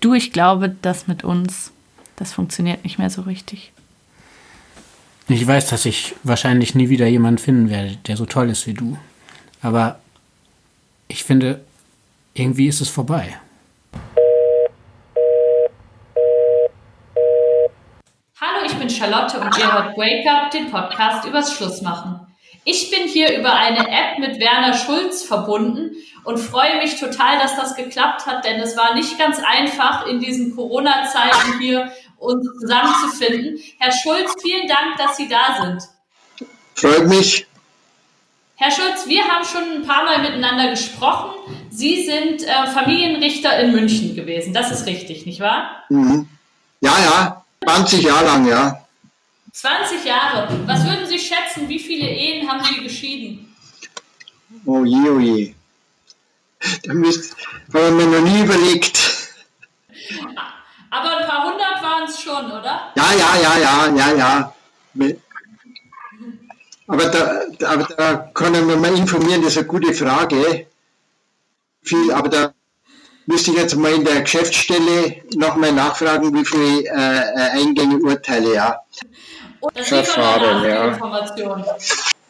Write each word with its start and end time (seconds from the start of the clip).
Du, 0.00 0.14
ich 0.14 0.32
glaube, 0.32 0.68
das 0.80 1.08
mit 1.08 1.24
uns, 1.24 1.72
das 2.16 2.32
funktioniert 2.32 2.84
nicht 2.84 2.98
mehr 2.98 3.10
so 3.10 3.22
richtig. 3.22 3.72
Ich 5.26 5.46
weiß, 5.46 5.68
dass 5.68 5.84
ich 5.86 6.14
wahrscheinlich 6.22 6.74
nie 6.76 6.88
wieder 6.88 7.06
jemanden 7.06 7.38
finden 7.38 7.68
werde, 7.68 7.96
der 8.06 8.16
so 8.16 8.24
toll 8.24 8.48
ist 8.48 8.66
wie 8.66 8.74
du. 8.74 8.96
Aber 9.60 9.98
ich 11.08 11.24
finde, 11.24 11.64
irgendwie 12.32 12.68
ist 12.68 12.80
es 12.80 12.88
vorbei. 12.88 13.38
Hallo, 18.40 18.64
ich 18.66 18.74
bin 18.74 18.88
Charlotte 18.88 19.40
und 19.40 19.58
ihr 19.58 19.72
hört 19.72 19.96
Wake 19.98 20.26
Up, 20.26 20.50
den 20.52 20.70
Podcast 20.70 21.26
übers 21.26 21.52
Schlussmachen. 21.52 22.20
Ich 22.64 22.90
bin 22.90 23.08
hier 23.08 23.36
über 23.36 23.52
eine 23.52 23.88
App 23.88 24.18
mit 24.18 24.38
Werner 24.38 24.74
Schulz 24.74 25.24
verbunden 25.24 25.90
und 26.28 26.36
freue 26.36 26.76
mich 26.76 27.00
total, 27.00 27.38
dass 27.38 27.56
das 27.56 27.74
geklappt 27.74 28.26
hat, 28.26 28.44
denn 28.44 28.60
es 28.60 28.76
war 28.76 28.94
nicht 28.94 29.18
ganz 29.18 29.38
einfach 29.38 30.06
in 30.06 30.20
diesen 30.20 30.54
Corona-Zeiten 30.54 31.58
hier 31.58 31.90
uns 32.18 32.46
zusammenzufinden. 32.60 33.58
Herr 33.78 33.92
Schulz, 33.92 34.34
vielen 34.42 34.68
Dank, 34.68 34.98
dass 34.98 35.16
Sie 35.16 35.26
da 35.26 35.56
sind. 35.62 35.88
Freut 36.74 37.08
mich. 37.08 37.46
Herr 38.56 38.70
Schulz, 38.70 39.06
wir 39.06 39.24
haben 39.24 39.42
schon 39.42 39.76
ein 39.76 39.86
paar 39.86 40.04
Mal 40.04 40.20
miteinander 40.20 40.68
gesprochen. 40.68 41.30
Sie 41.70 42.04
sind 42.04 42.42
äh, 42.42 42.66
Familienrichter 42.66 43.58
in 43.60 43.72
München 43.72 44.14
gewesen. 44.14 44.52
Das 44.52 44.70
ist 44.70 44.84
richtig, 44.84 45.24
nicht 45.24 45.40
wahr? 45.40 45.82
Mhm. 45.88 46.28
Ja, 46.82 46.94
ja, 46.98 47.44
20 47.64 48.02
Jahre 48.02 48.26
lang, 48.26 48.46
ja. 48.46 48.86
20 49.52 50.04
Jahre. 50.04 50.46
Was 50.66 50.84
würden 50.84 51.06
Sie 51.06 51.18
schätzen, 51.18 51.70
wie 51.70 51.78
viele 51.78 52.06
Ehen 52.06 52.46
haben 52.46 52.62
Sie 52.62 52.82
geschieden? 52.82 53.56
Oh 54.66 54.84
je, 54.84 55.08
oh 55.08 55.18
je. 55.18 55.54
Da 56.84 56.94
müsst, 56.94 57.36
haben 57.72 57.98
wir 57.98 58.06
noch 58.06 58.20
nie 58.20 58.42
überlegt. 58.42 58.98
Aber 60.90 61.18
ein 61.18 61.26
paar 61.26 61.44
hundert 61.44 61.82
waren 61.82 62.04
es 62.08 62.20
schon, 62.20 62.46
oder? 62.46 62.92
Ja, 62.96 63.12
ja, 63.12 63.36
ja, 63.42 63.58
ja, 63.58 63.88
ja, 63.94 64.12
ja. 64.16 64.52
Aber 66.86 67.04
da, 67.04 67.42
aber 67.66 67.84
da 67.96 68.16
können 68.32 68.66
wir 68.66 68.76
mal 68.76 68.94
informieren, 68.96 69.42
das 69.42 69.52
ist 69.52 69.58
eine 69.58 69.66
gute 69.66 69.92
Frage. 69.92 70.66
Viel, 71.82 72.12
aber 72.12 72.28
da 72.30 72.54
müsste 73.26 73.50
ich 73.50 73.58
jetzt 73.58 73.76
mal 73.76 73.92
in 73.92 74.04
der 74.04 74.22
Geschäftsstelle 74.22 75.22
nochmal 75.34 75.72
nachfragen, 75.72 76.34
wie 76.34 76.44
viele 76.44 76.84
äh, 76.84 77.60
Eingänge 77.60 77.98
Urteile, 77.98 78.54
ja. 78.54 78.80
Das 79.74 79.88
Verfahren, 79.88 80.64
ja. 80.64 80.98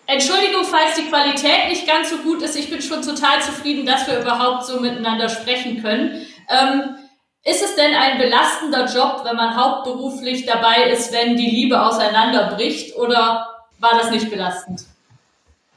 Entschuldigung, 0.08 0.64
falls 0.64 0.94
die 0.94 1.06
Qualität 1.06 1.68
nicht 1.68 1.86
ganz 1.86 2.08
so 2.08 2.16
gut 2.18 2.40
ist. 2.40 2.56
Ich 2.56 2.70
bin 2.70 2.80
schon 2.80 3.02
total 3.02 3.42
zufrieden, 3.42 3.84
dass 3.84 4.06
wir 4.06 4.20
überhaupt 4.20 4.64
so 4.64 4.80
miteinander 4.80 5.28
sprechen 5.28 5.82
können. 5.82 6.26
Ähm, 6.48 6.96
ist 7.44 7.62
es 7.62 7.76
denn 7.76 7.94
ein 7.94 8.16
belastender 8.16 8.86
Job, 8.86 9.20
wenn 9.24 9.36
man 9.36 9.54
hauptberuflich 9.54 10.46
dabei 10.46 10.90
ist, 10.90 11.12
wenn 11.12 11.36
die 11.36 11.50
Liebe 11.50 11.78
auseinanderbricht? 11.82 12.96
Oder 12.96 13.48
war 13.80 13.98
das 13.98 14.10
nicht 14.10 14.30
belastend? 14.30 14.86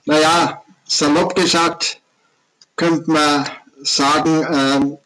Naja, 0.05 0.63
salopp 0.85 1.35
gesagt, 1.35 1.99
könnte 2.77 3.11
man 3.11 3.49
sagen, 3.81 4.43
äh, 4.43 4.97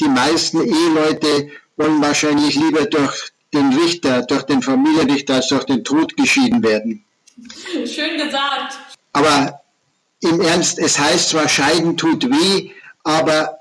die 0.00 0.08
meisten 0.08 0.60
Eheleute 0.60 1.52
wollen 1.76 2.02
wahrscheinlich 2.02 2.56
lieber 2.56 2.86
durch 2.86 3.30
den 3.54 3.72
Richter, 3.74 4.22
durch 4.22 4.42
den 4.42 4.60
Familienrichter 4.60 5.34
als 5.34 5.46
durch 5.46 5.66
den 5.66 5.84
Tod 5.84 6.16
geschieden 6.16 6.64
werden. 6.64 7.04
Schön 7.86 8.18
gesagt. 8.18 8.78
Aber 9.12 9.60
im 10.20 10.40
Ernst, 10.40 10.78
es 10.78 10.98
heißt 10.98 11.30
zwar, 11.30 11.48
Scheiden 11.48 11.96
tut 11.96 12.28
weh, 12.30 12.70
aber 13.04 13.60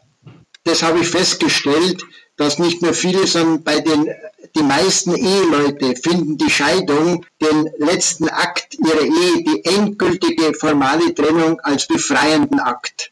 das 0.63 0.83
habe 0.83 0.99
ich 0.99 1.09
festgestellt, 1.09 2.03
dass 2.37 2.59
nicht 2.59 2.81
nur 2.81 2.93
viele, 2.93 3.25
sondern 3.27 3.63
bei 3.63 3.79
den 3.79 4.09
die 4.55 4.63
meisten 4.63 5.15
Eheleute 5.15 5.95
finden 5.95 6.37
die 6.37 6.49
Scheidung, 6.49 7.25
den 7.41 7.69
letzten 7.77 8.27
Akt 8.29 8.75
ihrer 8.75 9.01
Ehe, 9.01 9.43
die 9.43 9.65
endgültige 9.65 10.53
formale 10.53 11.13
Trennung 11.15 11.59
als 11.61 11.87
befreienden 11.87 12.59
Akt. 12.59 13.11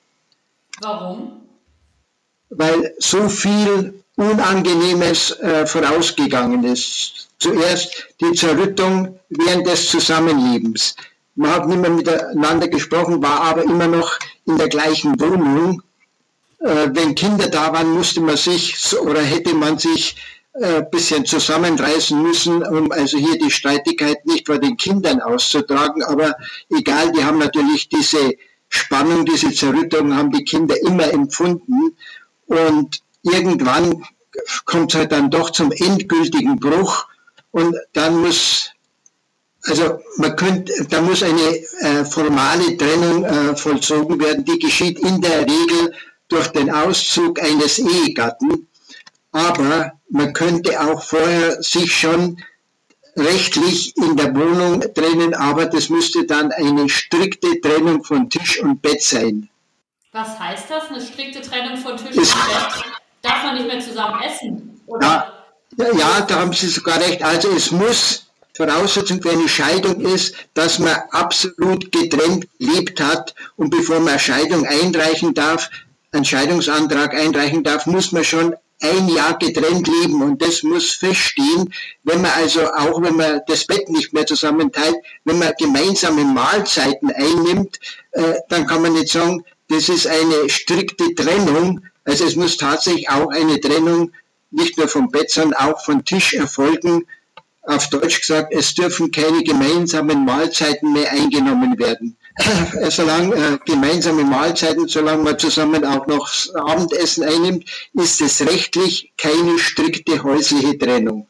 Warum? 0.81 1.41
Weil 2.49 2.95
so 2.99 3.29
viel 3.29 4.03
Unangenehmes 4.15 5.31
äh, 5.39 5.65
vorausgegangen 5.65 6.63
ist. 6.65 7.28
Zuerst 7.39 8.07
die 8.19 8.33
Zerrüttung 8.33 9.19
während 9.29 9.65
des 9.65 9.89
Zusammenlebens. 9.89 10.95
Man 11.35 11.51
hat 11.51 11.67
nicht 11.67 11.79
mehr 11.79 11.89
miteinander 11.89 12.67
gesprochen, 12.67 13.23
war 13.23 13.41
aber 13.41 13.63
immer 13.63 13.87
noch 13.87 14.19
in 14.45 14.57
der 14.57 14.67
gleichen 14.67 15.19
Wohnung. 15.21 15.81
Äh, 16.59 16.89
wenn 16.91 17.15
Kinder 17.15 17.47
da 17.47 17.71
waren, 17.71 17.91
musste 17.91 18.19
man 18.19 18.35
sich 18.35 18.75
oder 18.99 19.21
hätte 19.21 19.53
man 19.53 19.77
sich 19.77 20.17
ein 20.53 20.63
äh, 20.63 20.85
bisschen 20.91 21.25
zusammenreißen 21.25 22.21
müssen, 22.21 22.61
um 22.63 22.91
also 22.91 23.17
hier 23.17 23.37
die 23.37 23.51
Streitigkeit 23.51 24.25
nicht 24.25 24.47
vor 24.47 24.59
den 24.59 24.75
Kindern 24.75 25.21
auszutragen. 25.21 26.03
Aber 26.03 26.35
egal, 26.69 27.13
die 27.13 27.23
haben 27.23 27.37
natürlich 27.37 27.87
diese 27.87 28.33
Spannung, 28.67 29.25
diese 29.25 29.51
Zerrüttung 29.53 30.15
haben 30.15 30.31
die 30.31 30.43
Kinder 30.43 30.75
immer 30.81 31.11
empfunden. 31.13 31.95
Und 32.47 33.01
irgendwann 33.23 34.03
kommt 34.65 34.93
es 34.93 34.99
halt 34.99 35.11
dann 35.11 35.31
doch 35.31 35.51
zum 35.51 35.71
endgültigen 35.71 36.59
Bruch 36.59 37.07
und 37.51 37.75
dann 37.93 38.21
muss, 38.21 38.71
also 39.63 39.99
man 40.17 40.35
könnte, 40.35 40.73
da 40.89 41.01
muss 41.01 41.23
eine 41.23 41.57
äh, 41.81 42.05
formale 42.05 42.77
Trennung 42.77 43.23
äh, 43.25 43.55
vollzogen 43.55 44.19
werden, 44.19 44.45
die 44.45 44.59
geschieht 44.59 44.99
in 44.99 45.21
der 45.21 45.41
Regel 45.41 45.93
durch 46.27 46.47
den 46.49 46.71
Auszug 46.71 47.41
eines 47.41 47.79
Ehegatten, 47.79 48.67
aber 49.31 49.93
man 50.09 50.33
könnte 50.33 50.79
auch 50.79 51.01
vorher 51.03 51.61
sich 51.61 51.95
schon 51.95 52.37
rechtlich 53.15 53.95
in 53.97 54.15
der 54.15 54.35
Wohnung 54.35 54.81
trennen, 54.93 55.33
aber 55.33 55.65
das 55.65 55.89
müsste 55.89 56.25
dann 56.25 56.51
eine 56.51 56.87
strikte 56.89 57.59
Trennung 57.61 58.03
von 58.03 58.29
Tisch 58.29 58.61
und 58.61 58.81
Bett 58.81 59.01
sein. 59.01 59.49
Was 60.11 60.39
heißt 60.39 60.69
das, 60.69 60.89
eine 60.89 61.01
strikte 61.01 61.41
Trennung 61.41 61.77
von 61.77 61.97
Tisch 61.97 62.15
und 62.15 62.23
Bett? 62.23 62.85
Darf 63.21 63.43
man 63.43 63.55
nicht 63.55 63.67
mehr 63.67 63.79
zusammen 63.79 64.21
essen? 64.21 64.81
Oder? 64.85 65.05
Ja, 65.05 65.38
ja, 65.77 66.21
da 66.21 66.39
haben 66.39 66.53
Sie 66.53 66.67
sogar 66.67 66.99
recht. 66.99 67.21
Also 67.23 67.49
es 67.49 67.71
muss 67.71 68.25
Voraussetzung 68.59 69.21
für 69.21 69.31
eine 69.31 69.47
Scheidung 69.47 70.01
ist, 70.01 70.35
dass 70.53 70.79
man 70.79 70.95
absolut 71.11 71.91
getrennt 71.91 72.45
gelebt 72.59 72.99
hat 72.99 73.33
und 73.55 73.69
bevor 73.69 74.01
man 74.01 74.19
Scheidung 74.19 74.65
einreichen 74.65 75.33
darf, 75.33 75.69
einen 76.11 76.25
Scheidungsantrag 76.25 77.13
einreichen 77.13 77.63
darf, 77.63 77.85
muss 77.85 78.11
man 78.11 78.25
schon 78.25 78.55
ein 78.81 79.07
Jahr 79.09 79.37
getrennt 79.37 79.87
leben 79.87 80.21
und 80.21 80.41
das 80.41 80.63
muss 80.63 80.91
feststehen, 80.91 81.73
wenn 82.03 82.21
man 82.21 82.31
also 82.31 82.65
auch, 82.73 83.01
wenn 83.01 83.15
man 83.15 83.41
das 83.47 83.65
Bett 83.65 83.89
nicht 83.89 84.13
mehr 84.13 84.25
zusammenteilt, 84.25 84.95
wenn 85.25 85.39
man 85.39 85.53
gemeinsame 85.57 86.23
Mahlzeiten 86.23 87.11
einnimmt, 87.11 87.79
äh, 88.11 88.35
dann 88.49 88.67
kann 88.67 88.81
man 88.81 88.93
nicht 88.93 89.09
sagen, 89.09 89.43
das 89.69 89.89
ist 89.89 90.07
eine 90.07 90.49
strikte 90.49 91.13
Trennung. 91.15 91.81
Also 92.03 92.25
es 92.25 92.35
muss 92.35 92.57
tatsächlich 92.57 93.09
auch 93.09 93.29
eine 93.29 93.59
Trennung 93.59 94.11
nicht 94.51 94.77
nur 94.77 94.87
vom 94.87 95.09
Bett, 95.09 95.31
sondern 95.31 95.59
auch 95.59 95.83
vom 95.83 96.03
Tisch 96.03 96.33
erfolgen. 96.33 97.05
Auf 97.63 97.89
Deutsch 97.89 98.21
gesagt, 98.21 98.53
es 98.53 98.73
dürfen 98.73 99.11
keine 99.11 99.43
gemeinsamen 99.43 100.25
Mahlzeiten 100.25 100.93
mehr 100.93 101.11
eingenommen 101.11 101.77
werden. 101.77 102.17
Solange 102.89 103.35
äh, 103.35 103.57
gemeinsame 103.65 104.23
Mahlzeiten, 104.23 104.87
solange 104.87 105.23
man 105.23 105.37
zusammen 105.37 105.83
auch 105.85 106.07
noch 106.07 106.29
Abendessen 106.55 107.23
einnimmt, 107.23 107.65
ist 107.93 108.21
es 108.21 108.41
rechtlich 108.41 109.11
keine 109.17 109.59
strikte 109.59 110.23
häusliche 110.23 110.77
Trennung. 110.77 111.28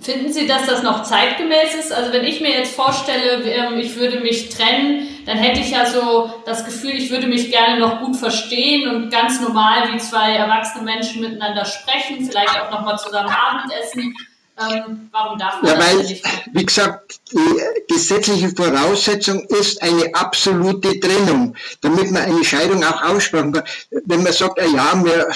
Finden 0.00 0.32
Sie, 0.32 0.46
dass 0.46 0.66
das 0.66 0.82
noch 0.82 1.02
zeitgemäß 1.02 1.74
ist? 1.74 1.92
Also 1.92 2.12
wenn 2.12 2.24
ich 2.24 2.40
mir 2.40 2.50
jetzt 2.50 2.74
vorstelle, 2.74 3.42
ähm, 3.44 3.78
ich 3.78 3.96
würde 3.96 4.20
mich 4.20 4.48
trennen, 4.48 5.08
dann 5.26 5.36
hätte 5.36 5.60
ich 5.60 5.70
ja 5.70 5.84
so 5.84 6.32
das 6.46 6.64
Gefühl, 6.64 6.92
ich 6.92 7.10
würde 7.10 7.26
mich 7.26 7.50
gerne 7.50 7.78
noch 7.78 8.00
gut 8.00 8.16
verstehen 8.16 8.88
und 8.88 9.10
ganz 9.10 9.40
normal 9.40 9.92
wie 9.92 9.98
zwei 9.98 10.32
erwachsene 10.32 10.84
Menschen 10.84 11.20
miteinander 11.20 11.66
sprechen, 11.66 12.24
vielleicht 12.24 12.58
auch 12.60 12.70
noch 12.70 12.82
mal 12.82 12.96
zusammen 12.96 13.28
Abendessen. 13.28 14.14
Ähm, 14.58 15.08
warum 15.12 15.38
darf 15.38 15.60
man 15.60 15.70
ja, 15.70 15.76
das 15.76 15.94
weil, 15.94 16.02
nicht? 16.04 16.24
Wie 16.52 16.64
gesagt, 16.64 17.20
die 17.32 17.92
gesetzliche 17.92 18.48
Voraussetzung 18.50 19.44
ist 19.48 19.82
eine 19.82 20.14
absolute 20.14 20.98
Trennung, 20.98 21.54
damit 21.82 22.10
man 22.10 22.22
eine 22.22 22.44
Scheidung 22.44 22.82
auch 22.84 23.02
aussprechen 23.02 23.52
kann. 23.52 23.64
Wenn 24.04 24.22
man 24.22 24.32
sagt, 24.32 24.58
ja, 24.58 25.04
wir, 25.04 25.28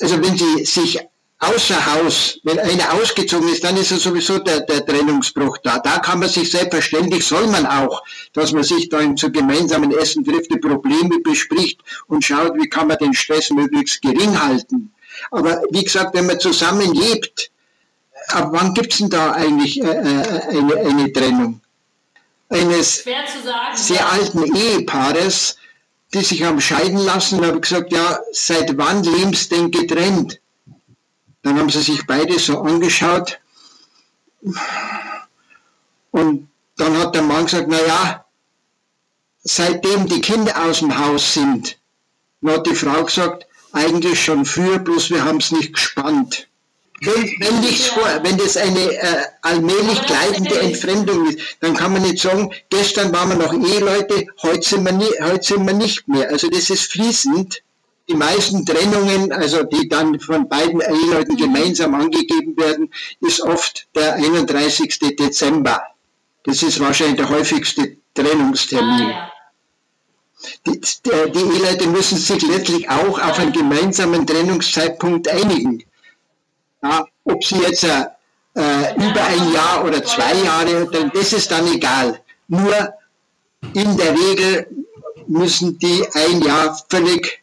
also 0.00 0.22
wenn 0.22 0.36
Sie 0.36 0.64
sich 0.64 0.98
außer 1.38 1.94
Haus, 1.94 2.38
wenn 2.42 2.58
einer 2.58 2.92
ausgezogen 2.94 3.48
ist, 3.48 3.64
dann 3.64 3.76
ist 3.76 3.90
ja 3.90 3.96
sowieso 3.96 4.38
der, 4.38 4.60
der 4.60 4.84
Trennungsbruch 4.84 5.58
da. 5.58 5.78
Da 5.78 5.98
kann 5.98 6.18
man 6.18 6.28
sich 6.28 6.50
selbstverständlich, 6.50 7.24
soll 7.24 7.46
man 7.46 7.66
auch, 7.66 8.02
dass 8.32 8.52
man 8.52 8.64
sich 8.64 8.88
dann 8.88 9.16
zu 9.16 9.30
gemeinsamen 9.30 9.92
Essen 9.92 10.24
trifft, 10.24 10.50
die 10.52 10.58
Probleme 10.58 11.20
bespricht 11.22 11.80
und 12.06 12.24
schaut, 12.24 12.54
wie 12.54 12.68
kann 12.68 12.88
man 12.88 12.98
den 12.98 13.14
Stress 13.14 13.50
möglichst 13.50 14.02
gering 14.02 14.40
halten. 14.40 14.92
Aber 15.30 15.62
wie 15.70 15.84
gesagt, 15.84 16.14
wenn 16.14 16.26
man 16.26 16.40
zusammenlebt, 16.40 17.50
ab 18.28 18.48
wann 18.52 18.74
gibt 18.74 18.92
es 18.92 18.98
denn 18.98 19.10
da 19.10 19.32
eigentlich 19.32 19.80
äh, 19.82 19.86
äh, 19.86 20.58
eine, 20.58 20.76
eine 20.76 21.12
Trennung? 21.12 21.60
Eines 22.50 23.04
sehr 23.74 24.10
alten 24.10 24.56
Ehepaares 24.56 25.56
die 26.14 26.22
sich 26.22 26.42
haben 26.42 26.60
scheiden 26.60 26.98
lassen, 26.98 27.44
habe 27.44 27.60
gesagt, 27.60 27.92
ja, 27.92 28.18
seit 28.32 28.76
wann 28.78 29.02
lebst 29.02 29.52
denn 29.52 29.70
getrennt? 29.70 30.40
Dann 31.42 31.58
haben 31.58 31.70
sie 31.70 31.82
sich 31.82 32.06
beide 32.06 32.38
so 32.38 32.60
angeschaut 32.60 33.40
und 36.10 36.48
dann 36.76 36.98
hat 36.98 37.14
der 37.14 37.22
Mann 37.22 37.44
gesagt, 37.44 37.66
na 37.68 37.80
ja, 37.80 38.24
seitdem 39.42 40.06
die 40.06 40.20
Kinder 40.20 40.64
aus 40.64 40.80
dem 40.80 40.98
Haus 40.98 41.34
sind, 41.34 41.78
dann 42.40 42.54
hat 42.54 42.66
die 42.66 42.74
Frau 42.74 43.04
gesagt, 43.04 43.46
eigentlich 43.72 44.22
schon 44.22 44.44
früher, 44.44 44.78
bloß 44.78 45.10
wir 45.10 45.24
haben 45.24 45.38
es 45.38 45.50
nicht 45.50 45.74
gespannt. 45.74 46.48
Wenn, 47.00 47.22
wenn, 47.38 47.62
vor, 47.62 48.20
wenn 48.24 48.38
das 48.38 48.56
eine 48.56 48.80
äh, 48.80 49.24
allmählich 49.42 50.02
gleitende 50.02 50.58
Entfremdung 50.58 51.28
ist, 51.28 51.38
dann 51.60 51.76
kann 51.76 51.92
man 51.92 52.02
nicht 52.02 52.18
sagen, 52.18 52.52
gestern 52.70 53.12
waren 53.12 53.28
wir 53.28 53.36
noch 53.36 53.52
Eheleute, 53.52 54.26
heute 54.42 54.68
sind 54.68 54.84
wir, 54.84 54.92
nie, 54.92 55.10
heute 55.20 55.44
sind 55.44 55.64
wir 55.64 55.74
nicht 55.74 56.08
mehr. 56.08 56.28
Also 56.28 56.48
das 56.48 56.70
ist 56.70 56.90
fließend. 56.90 57.62
Die 58.08 58.14
meisten 58.14 58.64
Trennungen, 58.64 59.32
also 59.32 59.64
die 59.64 59.88
dann 59.88 60.18
von 60.18 60.48
beiden 60.48 60.80
Eheleuten 60.80 61.36
gemeinsam 61.36 61.94
angegeben 61.94 62.56
werden, 62.56 62.90
ist 63.20 63.40
oft 63.42 63.86
der 63.94 64.14
31. 64.14 64.98
Dezember. 65.18 65.82
Das 66.44 66.62
ist 66.62 66.80
wahrscheinlich 66.80 67.16
der 67.16 67.28
häufigste 67.28 67.96
Trennungstermin. 68.14 69.06
Ah, 69.06 69.10
ja. 69.10 69.32
Die, 70.66 70.80
die, 70.80 71.32
die 71.32 71.38
Eheleute 71.38 71.86
müssen 71.88 72.16
sich 72.16 72.42
letztlich 72.46 72.88
auch 72.88 73.18
auf 73.18 73.38
einen 73.38 73.52
gemeinsamen 73.52 74.26
Trennungszeitpunkt 74.26 75.28
einigen. 75.28 75.84
Ja, 76.82 77.06
ob 77.24 77.44
sie 77.44 77.56
jetzt 77.56 77.84
äh, 77.84 78.06
über 78.54 79.24
ein 79.24 79.52
Jahr 79.52 79.84
oder 79.84 80.02
zwei 80.04 80.32
Jahre, 80.44 81.10
das 81.12 81.32
ist 81.32 81.50
dann 81.50 81.66
egal. 81.72 82.20
Nur 82.46 82.94
in 83.74 83.96
der 83.96 84.14
Regel 84.14 84.66
müssen 85.26 85.78
die 85.78 86.06
ein 86.14 86.40
Jahr 86.42 86.78
völlig 86.88 87.42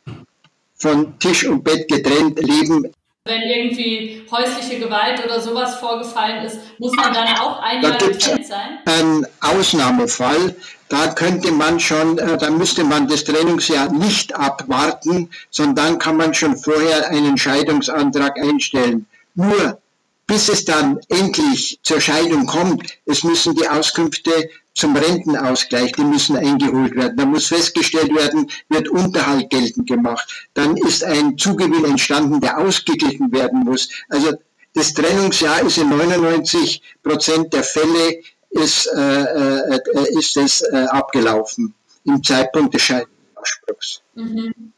von 0.78 1.18
Tisch 1.20 1.46
und 1.46 1.64
Bett 1.64 1.88
getrennt 1.88 2.40
leben. 2.40 2.92
Wenn 3.28 3.42
irgendwie 3.42 4.24
häusliche 4.30 4.80
Gewalt 4.80 5.26
oder 5.26 5.42
sowas 5.42 5.76
vorgefallen 5.78 6.46
ist, 6.46 6.60
muss 6.78 6.96
man 6.96 7.12
dann 7.12 7.28
auch 7.40 7.60
ein 7.60 7.82
da 7.82 7.90
Jahr 7.90 7.98
getrennt 7.98 8.46
sein? 8.46 8.80
Ein 8.86 9.26
Ausnahmefall, 9.42 10.56
da 10.90 11.08
könnte 11.08 11.52
man 11.52 11.80
schon, 11.80 12.20
äh, 12.20 12.38
da 12.38 12.52
müsste 12.52 12.84
man 12.84 13.08
das 13.08 13.24
Trennungsjahr 13.24 13.92
nicht 13.92 14.36
abwarten, 14.36 15.32
sondern 15.50 15.98
kann 15.98 16.18
man 16.18 16.36
schon 16.36 16.56
vorher 16.56 17.10
einen 17.10 17.36
Scheidungsantrag 17.38 18.40
einstellen. 18.40 19.08
Nur 19.34 19.80
bis 20.28 20.50
es 20.50 20.66
dann 20.66 21.00
endlich 21.10 21.80
zur 21.84 22.02
Scheidung 22.02 22.46
kommt, 22.46 22.98
es 23.06 23.24
müssen 23.24 23.56
die 23.56 23.68
Auskünfte 23.68 24.50
zum 24.74 24.96
Rentenausgleich, 24.96 25.94
die 25.94 26.04
müssen 26.04 26.36
eingeholt 26.36 26.96
werden. 26.96 27.16
Da 27.16 27.26
muss 27.26 27.48
festgestellt 27.48 28.14
werden, 28.14 28.52
wird 28.70 28.90
Unterhalt 28.90 29.50
geltend 29.50 29.88
gemacht. 29.88 30.28
Dann 30.54 30.76
ist 30.78 31.04
ein 31.04 31.38
Zugewinn 31.38 31.86
entstanden, 31.86 32.42
der 32.42 32.58
ausgeglichen 32.58 33.32
werden 33.32 33.64
muss. 33.64 33.90
Also 34.10 34.34
das 34.74 34.94
Trennungsjahr 34.94 35.62
ist 35.62 35.78
in 35.78 35.90
99 35.90 36.82
Prozent 37.02 37.54
der 37.54 37.64
Fälle 37.64 38.20
ist, 38.50 38.88
äh, 38.88 39.76
äh, 39.76 39.80
ist 40.20 40.36
es 40.38 40.62
äh, 40.62 40.86
abgelaufen 40.90 41.74
im 42.04 42.22
Zeitpunkt 42.24 42.74
des 42.74 42.82
Scheidungsanspruchs. 42.82 44.02
Mhm. 44.16 44.74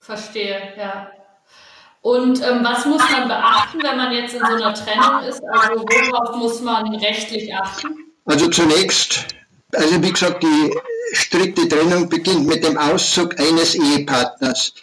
Verstehe, 0.00 0.72
ja. 0.76 1.10
Und 2.00 2.40
ähm, 2.42 2.60
was 2.62 2.84
muss 2.84 3.02
man 3.10 3.28
beachten, 3.28 3.78
wenn 3.82 3.96
man 3.96 4.12
jetzt 4.12 4.34
in 4.34 4.40
so 4.40 4.46
einer 4.46 4.72
Trennung 4.74 5.22
ist? 5.28 5.42
Also 5.44 5.82
worauf 5.82 6.36
muss 6.36 6.60
man 6.60 6.94
rechtlich 6.94 7.54
achten? 7.54 7.88
Also 8.24 8.48
zunächst, 8.48 9.26
also 9.74 10.02
wie 10.02 10.12
gesagt, 10.12 10.42
die 10.42 10.74
strikte 11.12 11.68
Trennung 11.68 12.08
beginnt 12.08 12.46
mit 12.46 12.64
dem 12.64 12.76
Auszug 12.78 13.38
eines 13.40 13.74
Ehepartners. 13.74 14.74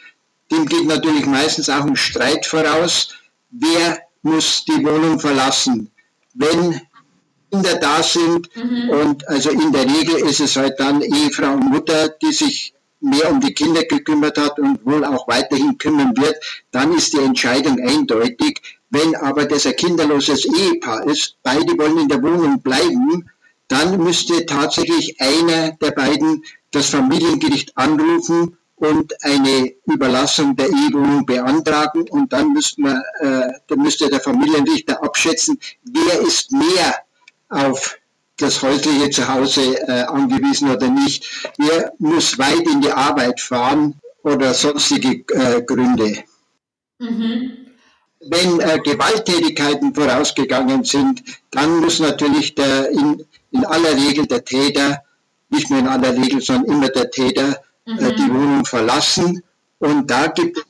Dem 0.52 0.66
geht 0.66 0.86
natürlich 0.86 1.26
meistens 1.26 1.70
auch 1.70 1.86
ein 1.86 1.96
Streit 1.96 2.46
voraus. 2.46 3.14
Wer 3.52 4.00
muss 4.22 4.66
die 4.66 4.84
Wohnung 4.86 5.20
verlassen? 5.20 5.92
Wenn 6.34 6.82
Kinder 7.52 7.76
da 7.76 8.04
sind 8.04 8.50
mhm. 8.56 8.90
und 8.90 9.28
also 9.28 9.50
in 9.52 9.72
der 9.72 9.86
Regel 9.86 10.16
ist 10.28 10.42
es 10.42 10.56
halt 10.58 10.80
dann 10.80 11.02
Ehefrau 11.02 11.54
und 11.54 11.70
Mutter, 11.70 12.10
die 12.10 12.32
sich 12.32 12.75
mehr 13.06 13.32
um 13.32 13.40
die 13.40 13.54
Kinder 13.54 13.84
gekümmert 13.84 14.38
hat 14.38 14.60
und 14.60 14.86
wohl 14.86 15.06
auch 15.06 15.28
weiterhin 15.28 15.78
kümmern 15.78 16.16
wird, 16.18 16.36
dann 16.72 16.94
ist 16.94 17.14
die 17.14 17.20
Entscheidung 17.22 17.80
eindeutig. 17.80 18.62
Wenn 18.90 19.16
aber 19.16 19.46
das 19.46 19.66
ein 19.66 19.76
kinderloses 19.76 20.46
Ehepaar 20.46 21.06
ist, 21.08 21.38
beide 21.44 21.78
wollen 21.78 22.00
in 22.00 22.08
der 22.08 22.22
Wohnung 22.22 22.62
bleiben, 22.62 23.30
dann 23.68 24.02
müsste 24.04 24.46
tatsächlich 24.46 25.20
einer 25.20 25.72
der 25.72 25.92
beiden 25.92 26.44
das 26.72 26.90
Familiengericht 26.90 27.76
anrufen 27.78 28.58
und 28.76 29.14
eine 29.24 29.74
Überlassung 29.86 30.56
der 30.56 30.68
Ehewohnung 30.68 31.26
beantragen 31.26 32.06
und 32.10 32.32
dann 32.34 32.54
müsste, 32.54 32.82
man, 32.82 33.02
äh, 33.20 33.54
dann 33.68 33.80
müsste 33.80 34.10
der 34.10 34.20
Familienrichter 34.20 35.02
abschätzen, 35.02 35.58
wer 35.84 36.20
ist 36.20 36.52
mehr 36.52 36.96
auf 37.50 37.98
das 38.38 38.62
häusliche 38.62 39.10
Zuhause 39.10 39.80
äh, 39.88 40.04
angewiesen 40.04 40.70
oder 40.70 40.90
nicht. 40.90 41.26
Wer 41.58 41.94
muss 42.00 42.38
weit 42.38 42.68
in 42.68 42.82
die 42.82 42.92
Arbeit 42.92 43.40
fahren 43.40 44.00
oder 44.24 44.54
sonstige 44.54 45.24
äh, 45.34 45.62
Gründe. 45.62 46.24
Mhm. 47.00 47.52
Wenn 48.20 48.60
äh, 48.60 48.80
Gewalttätigkeiten 48.84 49.94
vorausgegangen 49.94 50.84
sind, 50.84 51.24
dann 51.52 51.80
muss 51.80 52.00
natürlich 52.00 52.56
der, 52.56 52.90
in, 52.90 53.24
in 53.52 53.66
aller 53.66 53.96
Regel 53.96 54.26
der 54.26 54.44
Täter, 54.44 55.04
nicht 55.50 55.70
nur 55.70 55.80
in 55.80 55.88
aller 55.88 56.14
Regel, 56.16 56.42
sondern 56.42 56.78
immer 56.78 56.90
der 56.90 57.12
Täter 57.12 57.62
äh, 57.86 57.92
mhm. 57.92 58.16
die 58.16 58.30
Wohnung 58.34 58.66
verlassen. 58.66 59.44
Und 59.78 60.10
da 60.10 60.28
gibt 60.28 60.58
es 60.58 60.64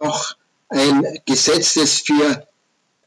noch 0.00 0.34
ein 0.70 1.04
Gesetz, 1.26 1.74
das 1.74 1.98
für 1.98 2.46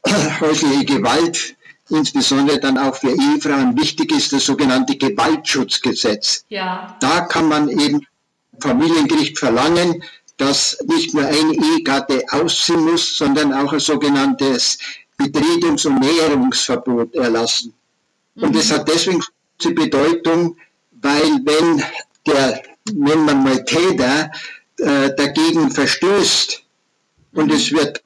häusliche 0.40 0.84
Gewalt 0.84 1.55
insbesondere 1.88 2.58
dann 2.58 2.78
auch 2.78 2.96
für 2.96 3.10
Ehefrauen 3.10 3.78
wichtig 3.78 4.12
ist, 4.12 4.32
das 4.32 4.44
sogenannte 4.44 4.96
Gewaltschutzgesetz. 4.96 6.44
Ja. 6.48 6.96
Da 7.00 7.20
kann 7.22 7.48
man 7.48 7.68
eben 7.68 8.06
Familiengericht 8.60 9.38
verlangen, 9.38 10.02
dass 10.36 10.78
nicht 10.86 11.14
nur 11.14 11.26
ein 11.26 11.52
Ehegatte 11.52 12.24
ausziehen 12.30 12.84
muss, 12.84 13.16
sondern 13.16 13.52
auch 13.52 13.72
ein 13.72 13.80
sogenanntes 13.80 14.78
Betretungs- 15.18 15.86
und 15.86 16.00
Näherungsverbot 16.00 17.14
erlassen. 17.14 17.72
Mhm. 18.34 18.42
Und 18.42 18.56
das 18.56 18.70
hat 18.70 18.88
deswegen 18.88 19.22
die 19.62 19.72
Bedeutung, 19.72 20.56
weil 21.00 21.40
wenn 21.44 21.82
der, 22.26 22.62
nennen 22.92 23.24
wir 23.24 23.34
mal 23.34 23.64
Täter, 23.64 24.30
äh, 24.78 25.14
dagegen 25.16 25.70
verstößt 25.70 26.62
mhm. 27.32 27.40
und 27.40 27.52
es 27.52 27.72
wird 27.72 28.02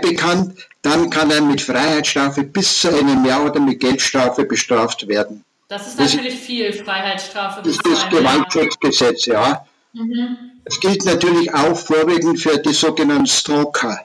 bekannt, 0.00 0.56
dann 0.84 1.08
kann 1.08 1.30
er 1.30 1.40
mit 1.40 1.62
Freiheitsstrafe 1.62 2.44
bis 2.44 2.80
zu 2.80 2.88
einem 2.88 3.24
Jahr 3.24 3.46
oder 3.46 3.58
mit 3.58 3.80
Geldstrafe 3.80 4.44
bestraft 4.44 5.08
werden. 5.08 5.42
Das 5.68 5.86
ist 5.88 5.98
natürlich 5.98 6.34
das, 6.34 6.44
viel, 6.44 6.72
Freiheitsstrafe. 6.72 7.62
Das 7.62 7.72
ist 7.72 7.86
das 7.86 8.08
Gewaltschutzgesetz, 8.10 9.24
ja. 9.26 9.64
Mhm. 9.94 10.36
Es 10.64 10.78
gilt 10.80 11.04
natürlich 11.06 11.52
auch 11.54 11.74
vorwiegend 11.76 12.38
für 12.38 12.58
die 12.58 12.74
sogenannten 12.74 13.26
Stalker. 13.26 14.04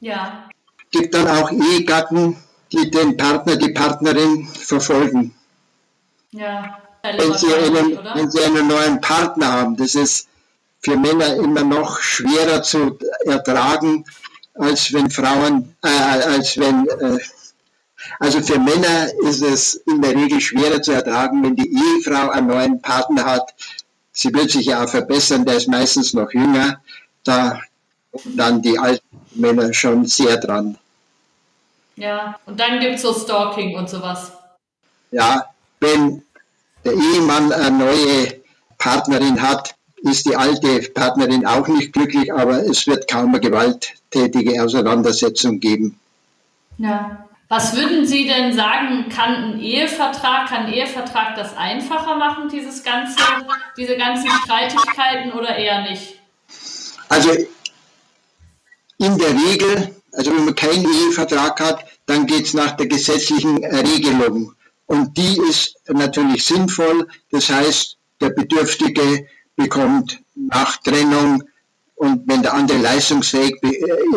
Ja. 0.00 0.48
Es 0.78 1.00
gibt 1.00 1.14
dann 1.14 1.28
auch 1.28 1.52
Ehegatten, 1.52 2.36
die 2.72 2.90
den 2.90 3.16
Partner, 3.16 3.54
die 3.54 3.70
Partnerin 3.70 4.48
verfolgen. 4.48 5.34
Ja. 6.32 6.78
Wenn 7.02 7.34
sie, 7.34 7.54
einen, 7.54 7.98
wenn 8.14 8.30
sie 8.30 8.42
einen 8.42 8.66
neuen 8.66 9.00
Partner 9.00 9.52
haben, 9.52 9.76
das 9.76 9.94
ist 9.94 10.28
für 10.80 10.96
Männer 10.96 11.36
immer 11.36 11.62
noch 11.62 12.00
schwerer 12.00 12.62
zu 12.64 12.98
ertragen, 13.24 14.04
als 14.58 14.92
wenn 14.92 15.10
Frauen, 15.10 15.76
äh, 15.82 15.88
als 15.88 16.58
wenn, 16.58 16.86
äh, 16.88 17.18
also 18.18 18.40
für 18.40 18.58
Männer 18.58 19.08
ist 19.24 19.42
es 19.42 19.74
in 19.74 20.00
der 20.00 20.14
Regel 20.14 20.40
schwerer 20.40 20.80
zu 20.80 20.92
ertragen, 20.92 21.42
wenn 21.42 21.56
die 21.56 21.70
Ehefrau 21.70 22.30
einen 22.30 22.46
neuen 22.46 22.80
Partner 22.80 23.24
hat. 23.24 23.54
Sie 24.12 24.32
wird 24.32 24.50
sich 24.50 24.66
ja 24.66 24.84
auch 24.84 24.88
verbessern, 24.88 25.44
der 25.44 25.56
ist 25.56 25.68
meistens 25.68 26.14
noch 26.14 26.32
jünger. 26.32 26.80
Da 27.24 27.60
dann 28.24 28.62
die 28.62 28.78
alten 28.78 29.04
Männer 29.34 29.72
schon 29.72 30.06
sehr 30.06 30.38
dran. 30.38 30.78
Ja, 31.96 32.38
und 32.46 32.58
dann 32.58 32.80
gibt 32.80 32.96
es 32.96 33.02
so 33.02 33.12
Stalking 33.12 33.76
und 33.76 33.88
sowas. 33.88 34.32
Ja, 35.10 35.46
wenn 35.80 36.22
der 36.84 36.92
Ehemann 36.92 37.52
eine 37.52 37.78
neue 37.78 38.40
Partnerin 38.78 39.40
hat, 39.40 39.75
ist 40.02 40.26
die 40.26 40.36
alte 40.36 40.80
Partnerin 40.92 41.46
auch 41.46 41.66
nicht 41.68 41.92
glücklich, 41.92 42.32
aber 42.32 42.62
es 42.64 42.86
wird 42.86 43.10
kaum 43.10 43.28
eine 43.30 43.40
gewalttätige 43.40 44.62
Auseinandersetzung 44.62 45.60
geben. 45.60 45.98
Ja. 46.78 47.26
Was 47.48 47.76
würden 47.76 48.04
Sie 48.04 48.26
denn 48.26 48.52
sagen, 48.54 49.08
kann 49.08 49.52
ein 49.52 49.60
Ehevertrag, 49.60 50.48
kann 50.48 50.66
ein 50.66 50.72
Ehevertrag 50.72 51.36
das 51.36 51.56
einfacher 51.56 52.16
machen, 52.16 52.48
dieses 52.48 52.82
ganze, 52.82 53.16
diese 53.76 53.96
ganzen 53.96 54.28
Streitigkeiten 54.42 55.32
oder 55.32 55.54
eher 55.56 55.82
nicht? 55.82 56.20
Also 57.08 57.30
in 58.98 59.16
der 59.16 59.30
Regel, 59.30 59.94
also 60.12 60.34
wenn 60.34 60.44
man 60.44 60.56
keinen 60.56 60.84
Ehevertrag 60.84 61.60
hat, 61.60 61.84
dann 62.06 62.26
geht 62.26 62.46
es 62.46 62.54
nach 62.54 62.72
der 62.72 62.88
gesetzlichen 62.88 63.64
Regelung. 63.64 64.52
Und 64.86 65.16
die 65.16 65.38
ist 65.48 65.76
natürlich 65.88 66.44
sinnvoll. 66.44 67.06
Das 67.30 67.48
heißt, 67.48 67.96
der 68.20 68.30
Bedürftige 68.30 69.28
bekommt 69.56 70.20
nach 70.34 70.76
Trennung 70.78 71.42
und 71.94 72.22
wenn 72.26 72.42
der 72.42 72.54
andere 72.54 72.78
leistungsfähig 72.78 73.56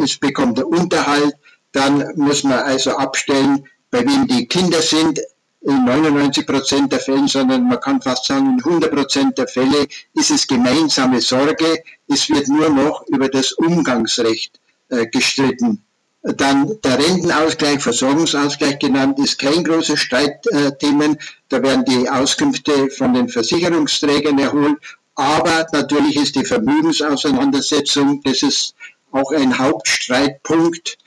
ist, 0.04 0.20
bekommt 0.20 0.60
er 0.60 0.68
Unterhalt. 0.68 1.34
Dann 1.72 2.04
muss 2.16 2.44
man 2.44 2.60
also 2.60 2.92
abstellen, 2.92 3.66
bei 3.90 4.06
wem 4.06 4.28
die 4.28 4.48
Kinder 4.48 4.82
sind, 4.82 5.20
in 5.62 5.86
99 5.86 6.46
Prozent 6.46 6.92
der 6.92 7.00
Fälle, 7.00 7.28
sondern 7.28 7.68
man 7.68 7.80
kann 7.80 8.02
fast 8.02 8.26
sagen, 8.26 8.58
in 8.58 8.64
100 8.64 8.92
Prozent 8.92 9.38
der 9.38 9.48
Fälle 9.48 9.88
ist 10.14 10.32
es 10.32 10.48
gemeinsame 10.48 11.22
Sorge. 11.22 11.84
Es 12.08 12.30
wird 12.30 12.48
nur 12.48 12.70
noch 12.70 13.06
über 13.08 13.28
das 13.28 13.52
Umgangsrecht 13.54 14.60
äh, 14.90 15.06
gestritten. 15.08 15.84
Dann 16.22 16.80
der 16.84 16.98
Rentenausgleich, 16.98 17.82
Versorgungsausgleich 17.82 18.78
genannt, 18.80 19.20
ist 19.20 19.40
kein 19.40 19.64
großes 19.64 20.00
Streitthema. 20.00 21.16
Da 21.48 21.64
werden 21.64 21.86
die 21.86 22.10
Auskünfte 22.10 22.90
von 22.90 23.14
den 23.14 23.30
Versicherungsträgern 23.30 24.38
erholt. 24.38 24.78
Aber 25.20 25.68
natürlich 25.74 26.16
ist 26.16 26.38
die 26.38 26.46
Vermögensauseinandersetzung, 26.46 28.22
das 28.24 28.42
ist 28.42 28.74
auch 29.12 29.34
ein 29.34 29.60
Hauptstreitpunkt. 29.60 30.98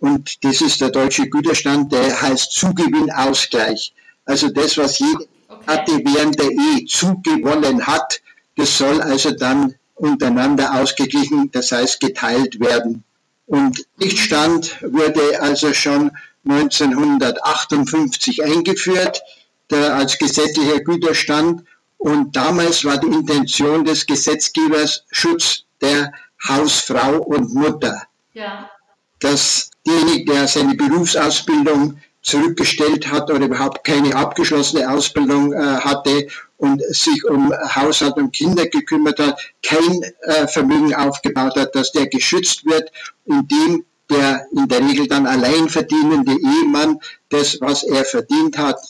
Und 0.00 0.42
das 0.42 0.60
ist 0.60 0.80
der 0.80 0.90
deutsche 0.90 1.28
Güterstand, 1.28 1.92
der 1.92 2.20
heißt 2.20 2.50
Zugewinnausgleich. 2.50 3.94
Also 4.24 4.48
das, 4.48 4.76
was 4.76 4.98
jeder 4.98 5.20
okay. 5.46 5.66
hatte 5.68 5.92
während 6.04 6.40
der 6.40 6.50
Ehe 6.50 6.84
zugewonnen 6.86 7.86
hat, 7.86 8.20
das 8.56 8.76
soll 8.76 9.00
also 9.00 9.30
dann 9.30 9.76
untereinander 9.94 10.74
ausgeglichen, 10.74 11.52
das 11.52 11.70
heißt 11.70 12.00
geteilt 12.00 12.58
werden. 12.58 13.04
Und 13.46 13.86
Richtstand 14.00 14.82
wurde 14.82 15.40
also 15.40 15.72
schon 15.74 16.10
1958 16.44 18.42
eingeführt 18.42 19.22
der, 19.70 19.94
als 19.94 20.18
gesetzlicher 20.18 20.80
Güterstand. 20.80 21.62
Und 22.00 22.34
damals 22.34 22.82
war 22.86 22.96
die 22.96 23.08
Intention 23.08 23.84
des 23.84 24.06
Gesetzgebers 24.06 25.04
Schutz 25.10 25.64
der 25.82 26.10
Hausfrau 26.48 27.18
und 27.18 27.54
Mutter. 27.54 28.04
Ja. 28.32 28.70
Dass 29.18 29.70
derjenige, 29.86 30.32
der 30.32 30.48
seine 30.48 30.74
Berufsausbildung 30.76 31.98
zurückgestellt 32.22 33.12
hat 33.12 33.30
oder 33.30 33.44
überhaupt 33.44 33.84
keine 33.84 34.16
abgeschlossene 34.16 34.90
Ausbildung 34.90 35.52
äh, 35.52 35.58
hatte 35.58 36.28
und 36.56 36.82
sich 36.88 37.22
um 37.26 37.52
Haushalt 37.52 38.16
und 38.16 38.32
Kinder 38.32 38.66
gekümmert 38.66 39.18
hat, 39.18 39.38
kein 39.62 40.02
äh, 40.22 40.46
Vermögen 40.46 40.94
aufgebaut 40.94 41.56
hat, 41.56 41.74
dass 41.74 41.92
der 41.92 42.06
geschützt 42.06 42.64
wird, 42.64 42.90
indem 43.26 43.84
der 44.08 44.46
in 44.52 44.68
der 44.68 44.80
Regel 44.80 45.06
dann 45.06 45.26
allein 45.26 45.68
verdienende 45.68 46.32
Ehemann 46.32 46.98
das, 47.28 47.60
was 47.60 47.82
er 47.82 48.06
verdient 48.06 48.56
hat, 48.56 48.80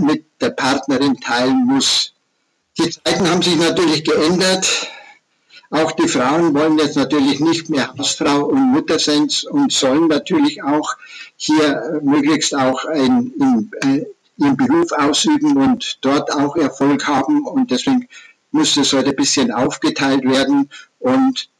mit 0.00 0.24
der 0.40 0.50
Partnerin 0.50 1.20
teilen 1.20 1.66
muss. 1.66 2.14
Die 2.80 2.88
Zeiten 2.88 3.28
haben 3.30 3.42
sich 3.42 3.56
natürlich 3.56 4.04
geändert. 4.04 4.88
Auch 5.68 5.92
die 5.92 6.08
Frauen 6.08 6.54
wollen 6.54 6.78
jetzt 6.78 6.96
natürlich 6.96 7.38
nicht 7.38 7.68
mehr 7.68 7.92
Hausfrau 7.96 8.44
und 8.46 8.72
Mutter 8.72 8.98
sein 8.98 9.28
und 9.50 9.70
sollen 9.70 10.08
natürlich 10.08 10.62
auch 10.62 10.96
hier 11.36 12.00
möglichst 12.02 12.56
auch 12.56 12.86
ein, 12.86 13.32
in, 13.38 13.70
äh, 13.82 14.06
ihren 14.38 14.56
Beruf 14.56 14.92
ausüben 14.92 15.58
und 15.58 15.98
dort 16.00 16.32
auch 16.32 16.56
Erfolg 16.56 17.06
haben. 17.06 17.46
Und 17.46 17.70
deswegen 17.70 18.08
muss 18.50 18.76
es 18.78 18.94
heute 18.94 19.10
ein 19.10 19.16
bisschen 19.16 19.52
aufgeteilt 19.52 20.24
werden. 20.24 20.70
Und 21.00 21.50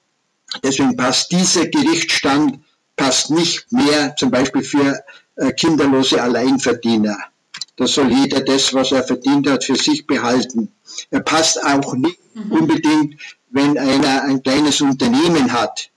deswegen 0.62 0.96
passt 0.96 1.30
dieser 1.32 1.66
Gerichtsstand 1.66 2.60
passt 2.96 3.30
nicht 3.30 3.70
mehr 3.70 4.16
zum 4.16 4.30
Beispiel 4.30 4.62
für 4.62 5.04
äh, 5.36 5.52
kinderlose 5.52 6.22
Alleinverdiener. 6.22 7.29
Da 7.76 7.86
soll 7.86 8.12
jeder 8.12 8.40
das, 8.40 8.74
was 8.74 8.92
er 8.92 9.02
verdient 9.02 9.48
hat, 9.48 9.64
für 9.64 9.76
sich 9.76 10.06
behalten. 10.06 10.72
Er 11.10 11.20
passt 11.20 11.62
auch 11.64 11.94
nicht 11.94 12.18
mhm. 12.34 12.52
unbedingt 12.52 13.16
wenn 13.50 13.78
einer 13.78 14.22
ein 14.22 14.42
kleines 14.42 14.80
Unternehmen 14.80 15.52
hat. 15.52 15.90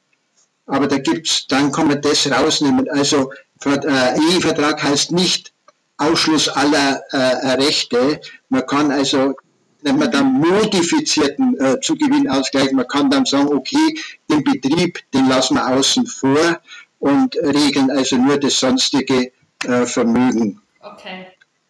Aber 0.65 0.87
da 0.87 0.97
gibt's, 0.97 1.47
dann 1.47 1.71
kann 1.71 1.87
man 1.87 2.01
das 2.01 2.29
rausnehmen. 2.29 2.89
Also 2.89 3.31
äh, 3.65 4.19
Ehevertrag 4.19 4.81
heißt 4.81 5.11
nicht 5.11 5.53
Ausschluss 5.97 6.49
aller 6.49 7.01
äh, 7.11 7.17
Rechte. 7.61 8.19
Man 8.49 8.65
kann 8.65 8.91
also, 8.91 9.35
wenn 9.81 9.97
man 9.97 10.11
dann 10.11 10.33
modifizierten 10.33 11.59
äh, 11.59 11.79
Zugewinnausgleich, 11.81 12.71
man 12.71 12.87
kann 12.87 13.09
dann 13.09 13.25
sagen, 13.25 13.53
okay, 13.53 13.97
den 14.29 14.43
Betrieb, 14.43 14.99
den 15.13 15.27
lassen 15.27 15.55
wir 15.55 15.67
außen 15.67 16.07
vor 16.07 16.59
und 16.99 17.35
regeln 17.35 17.91
also 17.91 18.15
nur 18.15 18.39
das 18.39 18.59
sonstige 18.59 19.31
äh, 19.65 19.85
Vermögen. 19.85 20.61
Okay. 20.81 21.27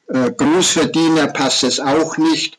Äh, 0.07 0.31
Großverdiener 0.31 1.27
passt 1.27 1.63
es 1.63 1.79
auch 1.79 2.17
nicht 2.17 2.57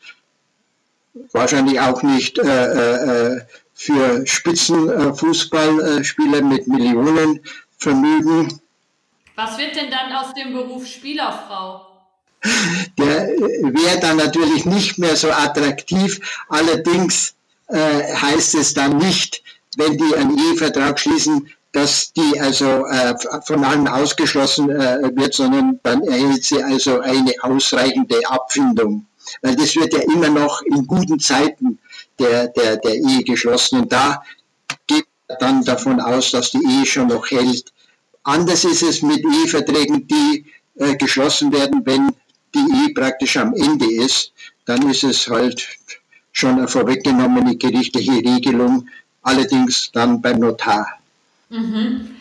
wahrscheinlich 1.31 1.79
auch 1.79 2.03
nicht 2.03 2.37
äh, 2.39 3.33
äh, 3.33 3.41
für 3.73 4.25
Spitzenfußballspieler 4.25 6.41
mit 6.41 6.67
Millionenvermögen. 6.67 8.59
Was 9.35 9.57
wird 9.57 9.75
denn 9.75 9.91
dann 9.91 10.13
aus 10.13 10.33
dem 10.33 10.53
Beruf 10.53 10.87
Spielerfrau? 10.87 11.87
Der 12.97 13.27
wäre 13.27 13.99
dann 13.99 14.15
natürlich 14.17 14.65
nicht 14.65 14.97
mehr 14.97 15.15
so 15.15 15.31
attraktiv. 15.31 16.19
Allerdings 16.47 17.35
äh, 17.67 18.15
heißt 18.15 18.55
es 18.55 18.73
dann 18.73 18.97
nicht, 18.97 19.43
wenn 19.77 19.95
die 19.97 20.15
einen 20.15 20.37
Ehevertrag 20.37 20.99
schließen, 20.99 21.49
dass 21.75 22.13
die 22.13 22.39
also 22.39 22.85
äh, 22.85 23.13
von 23.43 23.63
allen 23.63 23.87
ausgeschlossen 23.87 24.69
äh, 24.69 25.11
wird, 25.15 25.33
sondern 25.33 25.79
dann 25.83 26.01
erhält 26.03 26.43
sie 26.43 26.63
also 26.63 27.01
eine 27.01 27.33
ausreichende 27.41 28.21
Abfindung 28.29 29.05
weil 29.41 29.55
das 29.55 29.75
wird 29.75 29.93
ja 29.93 30.01
immer 30.01 30.29
noch 30.29 30.61
in 30.63 30.85
guten 30.85 31.19
Zeiten 31.19 31.79
der, 32.19 32.47
der, 32.47 32.77
der 32.77 32.95
Ehe 32.95 33.23
geschlossen 33.23 33.81
und 33.81 33.91
da 33.91 34.23
geht 34.87 35.05
dann 35.39 35.63
davon 35.63 35.99
aus, 35.99 36.31
dass 36.31 36.51
die 36.51 36.63
Ehe 36.63 36.85
schon 36.85 37.07
noch 37.07 37.29
hält. 37.29 37.71
Anders 38.23 38.63
ist 38.63 38.83
es 38.83 39.01
mit 39.01 39.23
Eheverträgen, 39.23 40.07
die 40.07 40.45
äh, 40.75 40.95
geschlossen 40.95 41.51
werden, 41.51 41.85
wenn 41.85 42.11
die 42.53 42.59
Ehe 42.59 42.93
praktisch 42.93 43.37
am 43.37 43.53
Ende 43.53 43.91
ist. 43.91 44.31
Dann 44.65 44.89
ist 44.89 45.03
es 45.03 45.27
halt 45.27 45.67
schon 46.31 46.57
eine 46.57 46.67
vorweggenommene 46.67 47.55
gerichtliche 47.55 48.13
Regelung, 48.13 48.87
allerdings 49.21 49.91
dann 49.93 50.21
beim 50.21 50.39
Notar. 50.39 50.87
Mhm. 51.49 52.15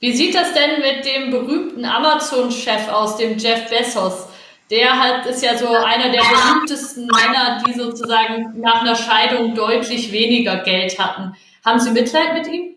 Wie 0.00 0.12
sieht 0.12 0.34
das 0.34 0.52
denn 0.52 0.80
mit 0.80 1.04
dem 1.04 1.30
berühmten 1.30 1.84
Amazon-Chef 1.84 2.88
aus, 2.88 3.16
dem 3.16 3.38
Jeff 3.38 3.68
Bezos? 3.70 4.26
der 4.72 4.98
halt 4.98 5.26
ist 5.26 5.42
ja 5.42 5.56
so 5.56 5.68
einer 5.68 6.10
der 6.10 6.22
berühmtesten 6.22 7.06
Männer, 7.06 7.62
die 7.66 7.74
sozusagen 7.74 8.58
nach 8.58 8.80
einer 8.80 8.96
Scheidung 8.96 9.54
deutlich 9.54 10.10
weniger 10.10 10.62
Geld 10.62 10.98
hatten. 10.98 11.36
Haben 11.62 11.78
Sie 11.78 11.90
Mitleid 11.90 12.32
mit 12.32 12.46
ihm? 12.46 12.74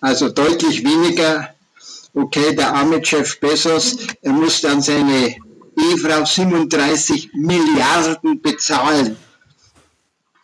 Also 0.00 0.28
deutlich 0.28 0.84
weniger. 0.84 1.54
Okay, 2.14 2.54
der 2.54 2.74
arme 2.74 3.00
Jeff 3.02 3.38
Bezos, 3.38 3.96
er 4.22 4.32
musste 4.32 4.70
an 4.70 4.82
seine 4.82 5.36
Ehefrau 5.78 6.24
37 6.24 7.30
Milliarden 7.34 8.42
bezahlen. 8.42 9.16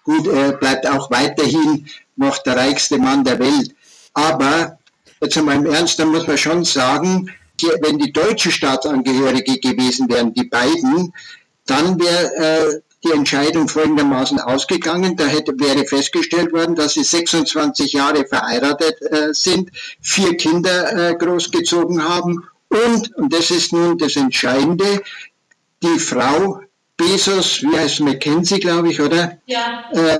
Gut, 0.04 0.28
er 0.28 0.52
bleibt 0.52 0.86
auch 0.88 1.10
weiterhin 1.10 1.86
noch 2.14 2.38
der 2.38 2.56
reichste 2.56 2.98
Mann 2.98 3.24
der 3.24 3.40
Welt. 3.40 3.74
Aber 4.14 4.78
jetzt 5.20 5.36
einmal 5.38 5.56
im 5.56 5.66
Ernst, 5.66 5.98
da 5.98 6.04
muss 6.04 6.26
man 6.26 6.38
schon 6.38 6.64
sagen, 6.64 7.30
wenn 7.82 7.98
die 7.98 8.12
deutsche 8.12 8.50
Staatsangehörige 8.50 9.58
gewesen 9.58 10.08
wären, 10.08 10.32
die 10.32 10.44
beiden, 10.44 11.12
dann 11.66 12.00
wäre 12.00 12.34
äh, 12.36 12.80
die 13.04 13.12
Entscheidung 13.12 13.68
folgendermaßen 13.68 14.40
ausgegangen. 14.40 15.16
Da 15.16 15.26
hätte, 15.26 15.52
wäre 15.58 15.84
festgestellt 15.84 16.52
worden, 16.52 16.74
dass 16.74 16.94
sie 16.94 17.04
26 17.04 17.92
Jahre 17.92 18.26
verheiratet 18.26 19.00
äh, 19.02 19.32
sind, 19.32 19.70
vier 20.00 20.36
Kinder 20.36 21.10
äh, 21.10 21.14
großgezogen 21.14 22.02
haben 22.02 22.48
und, 22.70 23.16
und 23.16 23.32
das 23.32 23.50
ist 23.50 23.72
nun 23.72 23.98
das 23.98 24.16
Entscheidende, 24.16 25.02
die 25.82 25.98
Frau 25.98 26.60
Bezos, 26.96 27.62
wie 27.62 27.76
heißt 27.76 28.00
Mackenzie, 28.00 28.60
glaube 28.60 28.90
ich, 28.90 29.00
oder? 29.00 29.38
Ja. 29.46 29.90
Äh, 29.92 30.18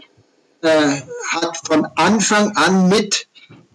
äh, 0.63 1.01
hat 1.31 1.57
von 1.65 1.87
Anfang 1.95 2.57
an 2.57 2.89
mit 2.89 3.29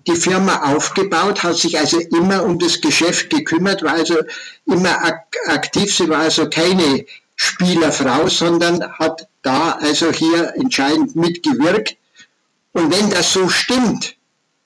die 0.08 0.16
Firma 0.16 0.74
aufgebaut, 0.74 1.44
hat 1.44 1.56
sich 1.56 1.78
also 1.78 2.00
immer 2.00 2.44
um 2.44 2.60
das 2.60 2.82
Geschäft 2.82 3.30
gekümmert, 3.30 3.84
war 3.84 3.94
also 3.94 4.18
immer 4.66 5.04
ak 5.04 5.26
aktiv. 5.48 5.96
Sie 5.96 6.08
war 6.10 6.20
also 6.20 6.50
keine 6.50 7.06
Spielerfrau, 7.36 8.28
sondern 8.28 8.92
hat 8.94 9.28
da 9.42 9.72
also 9.72 10.12
hier 10.12 10.54
entscheidend 10.56 11.16
mitgewirkt. 11.16 11.98
Und 12.74 12.94
wenn 12.94 13.10
das 13.10 13.34
so 13.34 13.50
stimmt, 13.50 14.16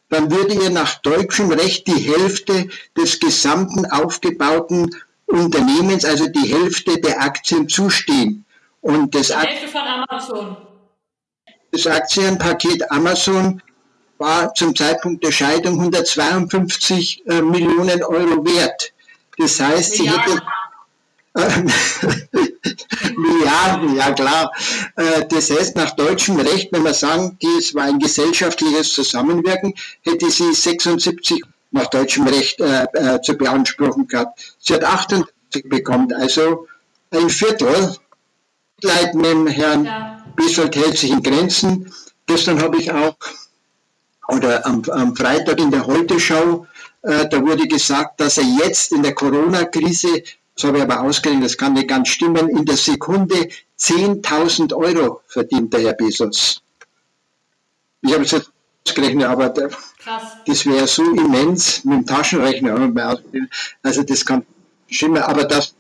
dann 0.10 0.32
würde 0.32 0.56
ihr 0.56 0.72
nach 0.72 0.96
deutschem 0.96 1.52
Recht 1.52 1.88
die 1.88 2.00
Hälfte 2.00 2.68
des 2.98 3.20
gesamten 3.20 3.86
aufgebauten 3.86 4.96
Unternehmens, 5.28 6.06
also 6.06 6.28
die 6.28 6.48
Hälfte 6.48 7.00
der 7.00 7.22
Aktien 7.22 7.70
zustehen. 7.70 8.46
Und 8.82 9.14
das, 9.14 9.36
Hälfte 9.36 9.68
von 9.68 9.82
Amazon. 9.82 10.58
das 11.72 11.86
Aktienpaket 11.86 12.92
Amazon 12.92 13.62
war 14.20 14.54
zum 14.54 14.76
Zeitpunkt 14.76 15.24
der 15.24 15.32
Scheidung 15.32 15.80
152 15.80 17.24
äh, 17.26 17.42
Millionen 17.42 18.04
Euro 18.04 18.46
wert. 18.46 18.94
Das 19.38 19.60
heißt, 19.60 19.94
sie 19.94 20.10
hätte, 20.10 20.42
Milliarden, 23.16 23.96
ja 23.96 24.12
klar. 24.12 24.52
Äh, 24.96 25.26
das 25.30 25.50
heißt, 25.50 25.76
nach 25.76 25.92
deutschem 25.96 26.40
Recht, 26.40 26.72
wenn 26.72 26.84
wir 26.84 26.94
sagen, 26.94 27.38
dies 27.42 27.74
war 27.74 27.84
ein 27.86 28.00
gesellschaftliches 28.00 28.94
Zusammenwirken, 28.94 29.74
hätte 30.02 30.30
sie 30.30 30.54
76 30.54 31.42
nach 31.72 31.88
deutschem 31.88 32.28
Recht 32.28 32.60
äh, 32.60 32.86
äh, 32.94 33.22
zu 33.22 33.36
beanspruchen 33.36 34.08
gehabt. 34.08 34.56
Sie 34.60 34.74
hat 34.74 34.84
88 34.84 35.70
bekommen, 35.70 36.14
also 36.14 36.68
ein 37.12 37.30
Viertel. 37.30 37.96
Leid 38.82 39.14
mit 39.14 39.26
dem 39.26 39.48
Herrn 39.48 39.86
ja. 39.86 40.24
Bissold 40.36 40.76
hält 40.76 40.98
sich 40.98 41.12
in 41.12 41.22
Grenzen. 41.22 41.94
Gestern 42.28 42.62
habe 42.62 42.78
ich 42.78 42.92
auch, 42.92 43.16
oder 44.30 44.66
am, 44.66 44.84
am 44.92 45.16
Freitag 45.16 45.60
in 45.60 45.72
der 45.72 45.86
Heute-Show, 45.86 46.66
äh, 47.02 47.28
da 47.30 47.42
wurde 47.42 47.68
gesagt, 47.68 48.20
dass 48.20 48.38
er 48.38 48.46
jetzt 48.46 48.92
in 48.92 49.04
der 49.04 49.16
Corona-Krise 49.16 50.24
das 50.60 50.68
habe 50.68 50.80
ich 50.80 50.84
aber 50.84 51.00
ausgerechnet, 51.00 51.46
das 51.46 51.58
kann 51.58 51.72
nicht 51.72 51.88
ganz 51.88 52.10
stimmen, 52.10 52.50
in 52.50 52.66
der 52.66 52.76
Sekunde 52.76 53.48
10.000 53.80 54.74
Euro 54.76 55.22
verdient 55.26 55.72
der 55.74 55.80
Herr 55.80 55.94
Bezos. 55.94 56.62
Ich 58.02 58.14
habe 58.14 58.24
es 58.24 58.32
jetzt 58.32 58.52
ausgerechnet, 58.86 59.28
aber 59.28 59.48
der, 59.48 59.70
das 60.46 60.66
wäre 60.66 60.86
so 60.86 61.04
immens 61.14 61.86
mit 61.86 62.00
dem 62.00 62.06
Taschenrechner. 62.06 62.92
Also 63.84 64.04
das 64.04 64.26
kann 64.26 64.46
stimmen, 64.90 65.24
aber 65.24 65.46
dass 65.46 65.76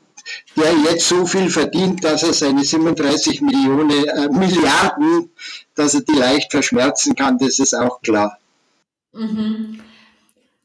der 0.56 0.72
jetzt 0.90 1.10
so 1.10 1.26
viel 1.26 1.50
verdient, 1.50 2.02
dass 2.06 2.24
er 2.24 2.32
seine 2.32 2.64
37 2.64 3.42
Millionen, 3.42 3.92
äh, 3.92 4.30
Milliarden, 4.30 5.30
dass 5.76 5.94
er 5.94 6.02
die 6.02 6.14
leicht 6.14 6.52
verschmerzen 6.52 7.16
kann, 7.16 7.38
das 7.38 7.60
ist 7.60 7.74
auch 7.74 8.02
klar. 8.02 8.39
Mhm. 9.12 9.82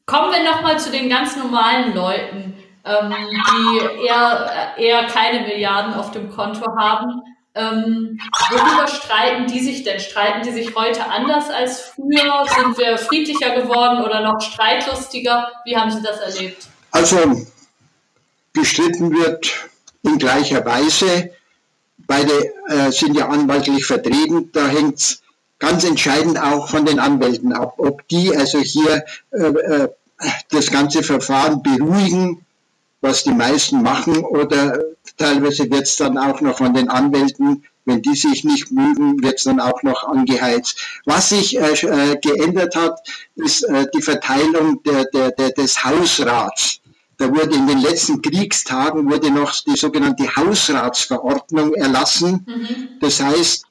Kommen 0.05 0.31
wir 0.31 0.43
nochmal 0.43 0.79
zu 0.79 0.91
den 0.91 1.09
ganz 1.09 1.35
normalen 1.35 1.95
Leuten 1.95 2.55
ähm, 2.85 3.13
die 3.51 4.05
eher, 4.05 4.75
eher 4.77 5.07
keine 5.07 5.45
Milliarden 5.47 5.93
auf 5.93 6.11
dem 6.11 6.29
Konto 6.29 6.65
haben. 6.77 7.21
Ähm, 7.55 8.19
worüber 8.51 8.87
streiten 8.87 9.47
die 9.47 9.59
sich 9.59 9.83
denn? 9.83 9.99
Streiten 9.99 10.43
die 10.43 10.51
sich 10.51 10.75
heute 10.75 11.09
anders 11.09 11.49
als 11.49 11.81
früher? 11.81 12.45
Sind 12.47 12.77
wir 12.77 12.97
friedlicher 12.97 13.55
geworden 13.61 14.03
oder 14.03 14.21
noch 14.21 14.39
streitlustiger? 14.41 15.51
Wie 15.63 15.75
haben 15.75 15.89
Sie 15.89 16.01
das 16.01 16.19
erlebt? 16.19 16.67
Also, 16.91 17.47
gestritten 18.53 19.11
wird 19.13 19.69
in 20.03 20.17
gleicher 20.17 20.65
Weise. 20.65 21.31
Beide 21.97 22.53
äh, 22.67 22.91
sind 22.91 23.15
ja 23.15 23.29
anwaltlich 23.29 23.85
vertreten. 23.85 24.51
Da 24.51 24.67
hängt 24.67 24.95
es 24.95 25.23
ganz 25.65 25.83
entscheidend 25.83 26.39
auch 26.41 26.69
von 26.69 26.85
den 26.85 26.99
Anwälten 26.99 27.53
ab, 27.53 27.75
ob 27.77 28.07
die 28.07 28.35
also 28.35 28.59
hier 28.59 29.03
äh, 29.31 29.43
äh 29.47 29.89
das 30.49 30.71
ganze 30.71 31.03
Verfahren 31.03 31.61
beruhigen 31.61 32.45
was 33.05 33.23
die 33.23 33.31
meisten 33.31 33.81
machen, 33.83 34.23
oder 34.23 34.79
teilweise 35.17 35.69
wird 35.69 35.83
es 35.83 35.95
dann 35.95 36.17
auch 36.17 36.41
noch 36.41 36.57
von 36.57 36.73
den 36.73 36.89
Anwälten, 36.89 37.63
wenn 37.85 38.01
die 38.01 38.15
sich 38.15 38.43
nicht 38.43 38.71
mögen, 38.71 39.21
wird 39.21 39.35
es 39.37 39.43
dann 39.43 39.59
auch 39.59 39.83
noch 39.83 40.03
angeheizt. 40.05 41.01
Was 41.05 41.29
sich 41.29 41.55
äh, 41.55 41.73
äh, 41.73 42.17
geändert 42.19 42.75
hat, 42.75 42.99
ist 43.35 43.61
äh, 43.63 43.85
die 43.93 44.01
Verteilung 44.01 44.81
der, 44.83 45.05
der, 45.05 45.31
der, 45.31 45.51
des 45.51 45.83
Hausrats. 45.83 46.79
Da 47.17 47.29
wurde 47.29 47.55
in 47.55 47.67
den 47.67 47.79
letzten 47.79 48.23
Kriegstagen 48.23 49.09
wurde 49.09 49.29
noch 49.29 49.53
die 49.63 49.77
sogenannte 49.77 50.35
Hausratsverordnung 50.35 51.75
erlassen. 51.75 52.45
Mhm. 52.47 52.87
Das 52.99 53.21
heißt, 53.21 53.64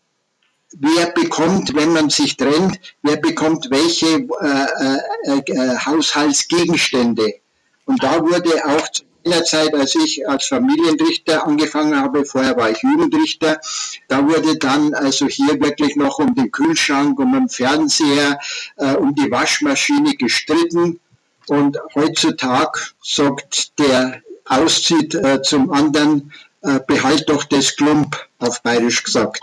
wer 0.79 1.07
bekommt, 1.13 1.75
wenn 1.75 1.93
man 1.93 2.11
sich 2.11 2.37
trennt, 2.37 2.79
wer 3.03 3.17
bekommt 3.17 3.69
welche 3.71 4.07
äh, 4.07 4.67
äh, 5.27 5.53
äh, 5.53 5.79
Haushaltsgegenstände. 5.79 7.35
Und 7.87 8.03
da 8.03 8.21
wurde 8.23 8.65
auch 8.65 8.89
der 9.27 9.45
Zeit, 9.45 9.75
als 9.75 9.95
ich 9.95 10.29
als 10.29 10.47
Familienrichter 10.47 11.47
angefangen 11.47 11.99
habe, 11.99 12.25
vorher 12.25 12.57
war 12.57 12.71
ich 12.71 12.83
Jugendrichter, 12.83 13.61
da 14.09 14.27
wurde 14.27 14.59
dann 14.59 14.95
also 14.95 15.27
hier 15.27 15.61
wirklich 15.61 15.97
noch 15.97 16.19
um 16.19 16.35
den 16.35 16.51
Kühlschrank, 16.51 17.19
um 17.19 17.33
den 17.33 17.49
Fernseher, 17.49 18.39
äh, 18.77 18.95
um 18.95 19.15
die 19.15 19.31
Waschmaschine 19.31 20.15
gestritten. 20.15 21.01
Und 21.47 21.79
heutzutage 21.95 22.81
sagt 23.03 23.79
der 23.79 24.23
auszieht 24.47 25.15
äh, 25.15 25.43
zum 25.43 25.73
anderen, 25.73 26.33
äh, 26.63 26.81
behalt 26.87 27.29
doch 27.29 27.45
das 27.45 27.77
Klump, 27.77 28.17
auf 28.39 28.63
bayerisch 28.63 29.03
gesagt. 29.03 29.41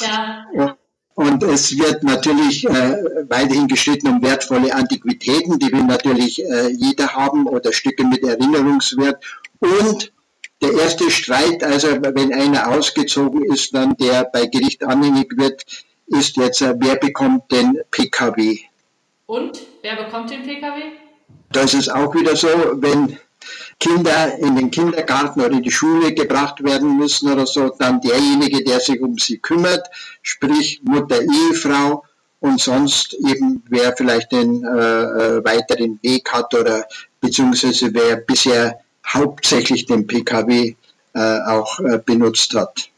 Ja. 0.00 0.46
Und 0.52 0.74
es 1.16 1.78
wird 1.78 2.02
natürlich 2.02 2.64
äh, 2.64 2.96
weiterhin 3.28 3.68
gestritten 3.68 4.08
um 4.08 4.22
wertvolle 4.22 4.74
Antiquitäten, 4.74 5.58
die 5.58 5.70
will 5.70 5.84
natürlich 5.84 6.42
äh, 6.42 6.70
jeder 6.70 7.14
haben 7.14 7.46
oder 7.46 7.72
Stücke 7.72 8.04
mit 8.04 8.24
Erinnerungswert. 8.24 9.22
Und 9.60 10.12
der 10.60 10.72
erste 10.72 11.10
Streit, 11.10 11.62
also 11.62 11.88
wenn 12.02 12.32
einer 12.32 12.68
ausgezogen 12.68 13.44
ist, 13.44 13.74
dann 13.74 13.96
der 13.96 14.24
bei 14.24 14.46
Gericht 14.46 14.82
anhängig 14.82 15.36
wird, 15.36 15.64
ist 16.06 16.36
jetzt, 16.36 16.62
äh, 16.62 16.74
wer 16.78 16.96
bekommt 16.96 17.50
den 17.52 17.80
PKW? 17.90 18.58
Und 19.26 19.60
wer 19.82 19.96
bekommt 19.96 20.30
den 20.30 20.42
PKW? 20.42 20.82
Da 21.52 21.60
ist 21.60 21.74
es 21.74 21.88
auch 21.88 22.14
wieder 22.14 22.34
so, 22.34 22.48
wenn 22.74 23.18
Kinder 23.80 24.38
in 24.38 24.56
den 24.56 24.70
Kindergarten 24.70 25.40
oder 25.40 25.52
in 25.52 25.62
die 25.62 25.70
Schule 25.70 26.14
gebracht 26.14 26.62
werden 26.62 26.96
müssen 26.96 27.30
oder 27.32 27.46
so, 27.46 27.74
dann 27.78 28.00
derjenige, 28.00 28.62
der 28.64 28.80
sich 28.80 29.00
um 29.00 29.18
sie 29.18 29.38
kümmert, 29.38 29.88
sprich 30.22 30.80
Mutter, 30.84 31.20
Ehefrau 31.20 32.04
und 32.40 32.60
sonst 32.60 33.14
eben 33.14 33.62
wer 33.68 33.96
vielleicht 33.96 34.32
den 34.32 34.64
äh, 34.64 34.68
äh 34.68 35.44
weiteren 35.44 35.98
Weg 36.02 36.30
hat 36.32 36.52
oder 36.54 36.86
beziehungsweise 37.20 37.92
wer 37.92 38.16
bisher 38.16 38.78
hauptsächlich 39.06 39.86
den 39.86 40.06
Pkw 40.06 40.76
äh, 41.14 41.40
auch 41.46 41.80
äh, 41.80 41.98
benutzt 42.04 42.54
hat. 42.54 42.90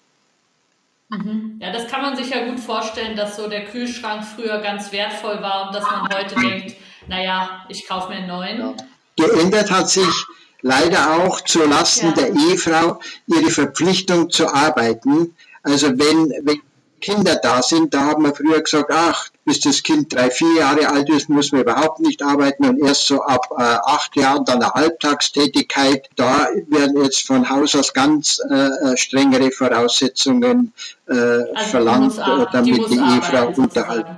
Mhm. 1.09 1.61
Ja, 1.61 1.73
das 1.73 1.87
kann 1.87 2.03
man 2.03 2.17
sich 2.17 2.31
ja 2.31 2.47
gut 2.47 2.59
vorstellen, 2.59 3.17
dass 3.17 3.37
so 3.37 3.49
der 3.49 3.65
Kühlschrank 3.67 4.25
früher 4.25 4.59
ganz 4.59 4.91
wertvoll 4.91 5.41
war 5.41 5.69
und 5.69 5.75
dass 5.75 5.85
man 5.85 6.09
heute 6.12 6.35
denkt, 6.35 6.77
naja, 7.07 7.65
ich 7.69 7.87
kaufe 7.87 8.09
mir 8.09 8.17
einen 8.17 8.29
neuen. 8.29 8.59
Ja. 8.59 8.75
Geändert 9.17 9.71
hat 9.71 9.89
sich 9.89 10.27
leider 10.67 11.15
auch 11.15 11.41
zu 11.43 11.65
Lasten 11.65 12.09
ja. 12.09 12.13
der 12.13 12.35
Ehefrau 12.35 13.01
ihre 13.27 13.51
Verpflichtung 13.51 14.31
zu 14.31 14.49
arbeiten. 14.53 15.35
Also 15.63 15.89
wenn, 15.91 16.33
wenn 16.45 16.61
Kinder 17.01 17.37
da 17.37 17.63
sind, 17.63 17.95
da 17.95 18.01
haben 18.07 18.25
wir 18.25 18.35
früher 18.35 18.61
gesagt, 18.61 18.91
ach, 18.93 19.29
bis 19.45 19.61
das 19.61 19.83
Kind 19.83 20.13
drei, 20.13 20.31
vier 20.31 20.57
Jahre 20.57 20.89
alt 20.89 21.09
ist, 21.09 21.29
muss 21.29 21.53
man 21.53 21.61
überhaupt 21.61 22.01
nicht 22.01 22.23
arbeiten 22.23 22.65
und 22.65 22.79
erst 22.81 23.07
so 23.07 23.23
ab 23.23 23.47
äh, 23.57 23.63
acht 23.63 24.17
Jahren 24.17 24.45
dann 24.45 24.63
eine 24.63 24.73
Halbtagstätigkeit. 24.73 26.09
Da 26.17 26.49
werden 26.69 27.03
jetzt 27.03 27.27
von 27.27 27.49
Haus 27.49 27.77
aus 27.77 27.93
ganz 27.93 28.41
äh, 28.51 28.55
äh 28.55 28.97
strengere 28.97 29.51
Voraussetzungen 29.53 30.73
äh, 31.09 31.15
also 31.15 31.71
verlangt, 31.71 32.19
auch, 32.21 32.51
damit 32.51 32.91
die, 32.91 32.97
die 32.97 33.15
Ehefrau 33.15 33.53
unterhalten. 33.57 34.17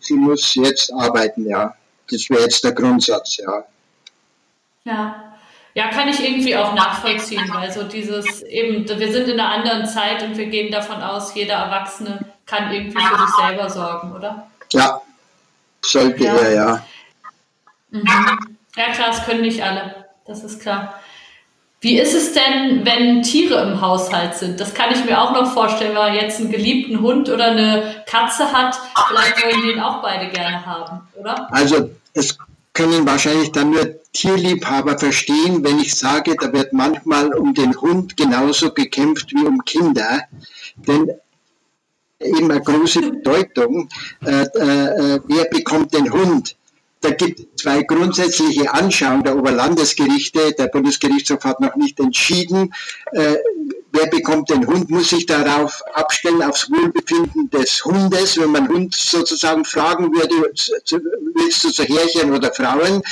Sie 0.00 0.14
muss 0.14 0.54
jetzt 0.54 0.92
arbeiten, 0.92 1.46
ja. 1.46 1.74
Das 2.10 2.28
wäre 2.28 2.42
jetzt 2.42 2.62
der 2.64 2.72
Grundsatz, 2.72 3.38
ja. 3.38 3.64
Ja. 4.84 5.27
Ja, 5.78 5.86
kann 5.90 6.08
ich 6.08 6.18
irgendwie 6.18 6.56
auch 6.56 6.74
nachvollziehen, 6.74 7.48
weil 7.52 7.70
so 7.70 7.84
dieses 7.84 8.42
eben, 8.42 8.88
wir 8.88 9.12
sind 9.12 9.28
in 9.28 9.38
einer 9.38 9.48
anderen 9.48 9.86
Zeit 9.86 10.24
und 10.24 10.36
wir 10.36 10.46
gehen 10.46 10.72
davon 10.72 11.00
aus, 11.00 11.36
jeder 11.36 11.54
Erwachsene 11.54 12.18
kann 12.46 12.72
irgendwie 12.72 12.98
für 13.00 13.16
sich 13.16 13.34
selber 13.36 13.70
sorgen, 13.70 14.12
oder? 14.12 14.48
Ja, 14.72 15.00
sollte 15.80 16.24
ja. 16.24 16.34
er, 16.34 16.52
ja. 16.52 16.84
Mhm. 17.90 18.04
Ja, 18.74 18.92
klar, 18.92 19.10
es 19.10 19.24
können 19.24 19.42
nicht 19.42 19.62
alle, 19.62 20.06
das 20.26 20.42
ist 20.42 20.60
klar. 20.60 20.94
Wie 21.80 21.96
ist 21.96 22.12
es 22.12 22.32
denn, 22.32 22.84
wenn 22.84 23.22
Tiere 23.22 23.62
im 23.62 23.80
Haushalt 23.80 24.34
sind? 24.34 24.58
Das 24.58 24.74
kann 24.74 24.90
ich 24.90 25.04
mir 25.04 25.22
auch 25.22 25.30
noch 25.30 25.52
vorstellen, 25.52 25.90
wenn 25.90 26.02
man 26.02 26.14
jetzt 26.14 26.40
einen 26.40 26.50
geliebten 26.50 27.00
Hund 27.02 27.28
oder 27.28 27.52
eine 27.52 28.02
Katze 28.04 28.50
hat. 28.50 28.76
Vielleicht 29.06 29.44
wollen 29.44 29.62
die 29.62 29.70
ihn 29.70 29.80
auch 29.80 30.02
beide 30.02 30.26
gerne 30.26 30.66
haben, 30.66 31.06
oder? 31.14 31.46
Also 31.52 31.88
es 32.14 32.36
können 32.78 33.04
wahrscheinlich 33.06 33.50
dann 33.50 33.70
nur 33.70 34.00
Tierliebhaber 34.12 34.96
verstehen, 34.96 35.64
wenn 35.64 35.80
ich 35.80 35.96
sage, 35.96 36.36
da 36.40 36.52
wird 36.52 36.72
manchmal 36.72 37.34
um 37.34 37.52
den 37.52 37.74
Hund 37.80 38.16
genauso 38.16 38.72
gekämpft 38.72 39.32
wie 39.32 39.44
um 39.44 39.64
Kinder. 39.64 40.22
Denn 40.76 41.10
eben 42.20 42.48
eine 42.48 42.62
große 42.62 43.00
Bedeutung, 43.00 43.88
äh, 44.24 44.42
äh, 44.42 45.20
wer 45.26 45.44
bekommt 45.46 45.92
den 45.92 46.12
Hund? 46.12 46.56
Da 47.00 47.10
gibt 47.10 47.40
es 47.40 47.46
zwei 47.62 47.82
grundsätzliche 47.82 48.72
Anschauungen 48.72 49.22
der 49.22 49.36
Oberlandesgerichte. 49.36 50.52
Der 50.52 50.66
Bundesgerichtshof 50.66 51.44
hat 51.44 51.60
noch 51.60 51.76
nicht 51.76 52.00
entschieden, 52.00 52.74
äh, 53.12 53.36
wer 53.92 54.06
bekommt 54.06 54.50
den 54.50 54.66
Hund, 54.66 54.90
muss 54.90 55.10
sich 55.10 55.26
darauf 55.26 55.82
abstellen, 55.94 56.42
aufs 56.42 56.70
Wohlbefinden 56.70 57.50
des 57.50 57.84
Hundes. 57.84 58.38
Wenn 58.38 58.50
man 58.50 58.68
Hund 58.68 58.94
sozusagen 58.94 59.64
fragen 59.64 60.12
würde, 60.12 60.52
willst 61.34 61.64
du 61.64 61.70
zu 61.70 61.84
Härchen 61.84 62.32
oder 62.32 62.52
Frauen, 62.52 63.02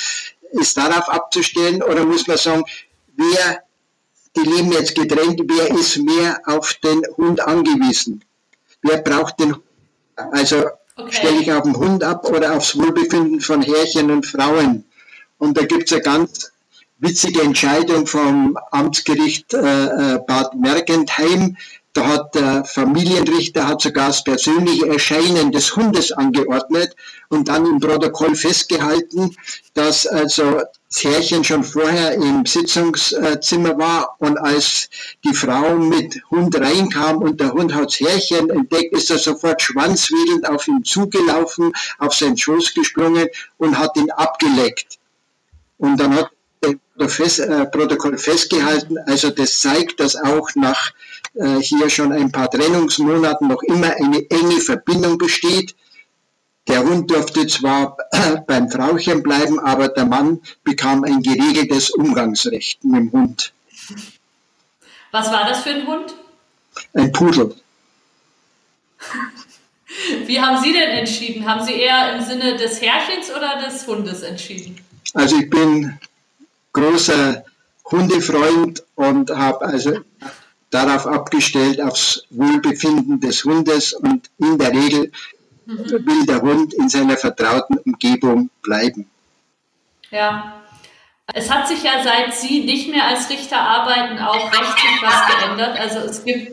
ist 0.50 0.76
darauf 0.76 1.08
abzustellen 1.08 1.82
oder 1.82 2.04
muss 2.04 2.26
man 2.26 2.36
sagen, 2.36 2.64
wer, 3.16 3.62
die 4.36 4.48
leben 4.48 4.72
jetzt 4.72 4.94
getrennt, 4.94 5.40
wer 5.44 5.78
ist 5.78 5.96
mehr 5.98 6.40
auf 6.46 6.74
den 6.74 7.02
Hund 7.16 7.40
angewiesen? 7.40 8.24
Wer 8.82 8.98
braucht 8.98 9.38
den 9.40 9.54
Hund? 9.54 9.64
Also 10.32 10.64
okay. 10.96 11.12
stelle 11.12 11.40
ich 11.40 11.52
auf 11.52 11.62
den 11.62 11.76
Hund 11.76 12.02
ab 12.02 12.28
oder 12.28 12.56
aufs 12.56 12.76
Wohlbefinden 12.76 13.40
von 13.40 13.62
Härchen 13.62 14.10
und 14.10 14.26
Frauen? 14.26 14.84
Und 15.38 15.56
da 15.56 15.64
gibt 15.64 15.84
es 15.84 15.92
eine 15.92 16.02
ganz 16.02 16.52
witzige 16.98 17.42
Entscheidung 17.42 18.06
vom 18.06 18.58
Amtsgericht 18.70 19.52
äh, 19.54 20.14
äh, 20.14 20.18
Bad 20.26 20.54
Mergentheim. 20.54 21.56
Da 21.92 22.06
hat 22.08 22.34
der 22.34 22.64
Familienrichter 22.64 23.66
hat 23.66 23.80
sogar 23.80 24.08
das 24.08 24.22
persönliche 24.22 24.86
Erscheinen 24.86 25.50
des 25.50 25.74
Hundes 25.76 26.12
angeordnet 26.12 26.94
und 27.28 27.48
dann 27.48 27.64
im 27.64 27.80
Protokoll 27.80 28.34
festgehalten, 28.34 29.34
dass 29.72 30.06
also 30.06 30.60
Herrchen 30.94 31.44
schon 31.44 31.64
vorher 31.64 32.14
im 32.14 32.46
Sitzungszimmer 32.46 33.76
war 33.78 34.16
und 34.18 34.38
als 34.38 34.88
die 35.24 35.34
Frau 35.34 35.76
mit 35.76 36.20
Hund 36.30 36.58
reinkam 36.58 37.18
und 37.18 37.40
der 37.40 37.52
Hund 37.52 37.74
hat 37.74 37.86
das 37.86 38.00
Herrchen 38.00 38.50
entdeckt, 38.50 38.96
ist 38.96 39.10
er 39.10 39.18
sofort 39.18 39.60
schwanzwedelnd 39.60 40.48
auf 40.48 40.66
ihn 40.68 40.84
zugelaufen, 40.84 41.72
auf 41.98 42.14
seinen 42.14 42.36
Schoß 42.36 42.72
gesprungen 42.74 43.28
und 43.58 43.78
hat 43.78 43.96
ihn 43.96 44.10
abgeleckt. 44.12 44.98
Und 45.78 45.98
dann 45.98 46.14
hat 46.14 46.30
Fest, 47.08 47.40
äh, 47.40 47.66
Protokoll 47.66 48.16
festgehalten. 48.16 48.96
Also 49.06 49.30
das 49.30 49.60
zeigt, 49.60 50.00
dass 50.00 50.16
auch 50.16 50.48
nach 50.54 50.92
äh, 51.34 51.58
hier 51.58 51.90
schon 51.90 52.12
ein 52.12 52.32
paar 52.32 52.50
Trennungsmonaten 52.50 53.48
noch 53.48 53.62
immer 53.62 53.94
eine 53.96 54.28
enge 54.30 54.60
Verbindung 54.60 55.18
besteht. 55.18 55.74
Der 56.68 56.82
Hund 56.84 57.10
durfte 57.10 57.46
zwar 57.46 57.96
beim 58.46 58.70
Frauchen 58.70 59.22
bleiben, 59.22 59.58
aber 59.60 59.88
der 59.88 60.06
Mann 60.06 60.40
bekam 60.64 61.04
ein 61.04 61.22
geregeltes 61.22 61.90
Umgangsrecht 61.90 62.84
mit 62.84 63.00
dem 63.00 63.12
Hund. 63.12 63.52
Was 65.12 65.30
war 65.30 65.48
das 65.48 65.60
für 65.60 65.70
ein 65.70 65.86
Hund? 65.86 66.14
Ein 66.92 67.12
Pudel. 67.12 67.54
Wie 70.26 70.40
haben 70.40 70.62
Sie 70.62 70.72
denn 70.72 70.90
entschieden? 70.90 71.46
Haben 71.46 71.64
Sie 71.64 71.72
eher 71.72 72.16
im 72.16 72.24
Sinne 72.24 72.56
des 72.56 72.82
Herrchens 72.82 73.30
oder 73.30 73.62
des 73.64 73.86
Hundes 73.86 74.22
entschieden? 74.22 74.76
Also 75.14 75.36
ich 75.36 75.48
bin 75.48 75.98
großer 76.72 77.44
Hundefreund 77.90 78.82
und 78.94 79.30
habe 79.30 79.64
also 79.64 80.00
darauf 80.70 81.06
abgestellt, 81.06 81.80
aufs 81.80 82.24
Wohlbefinden 82.30 83.20
des 83.20 83.44
Hundes 83.44 83.92
und 83.94 84.28
in 84.38 84.58
der 84.58 84.72
Regel. 84.72 85.12
Will 85.66 86.26
der 86.26 86.40
Hund 86.40 86.74
in 86.74 86.88
seiner 86.88 87.16
vertrauten 87.16 87.78
Umgebung 87.78 88.50
bleiben. 88.62 89.08
Ja. 90.10 90.62
Es 91.34 91.50
hat 91.50 91.66
sich 91.66 91.82
ja 91.82 92.04
seit 92.04 92.32
Sie 92.34 92.64
nicht 92.64 92.88
mehr 92.88 93.04
als 93.04 93.28
Richter 93.28 93.60
arbeiten 93.60 94.16
auch 94.18 94.52
rechtlich 94.52 95.02
was 95.02 95.26
geändert. 95.26 95.76
Also 95.78 95.98
es 95.98 96.24
gibt, 96.24 96.52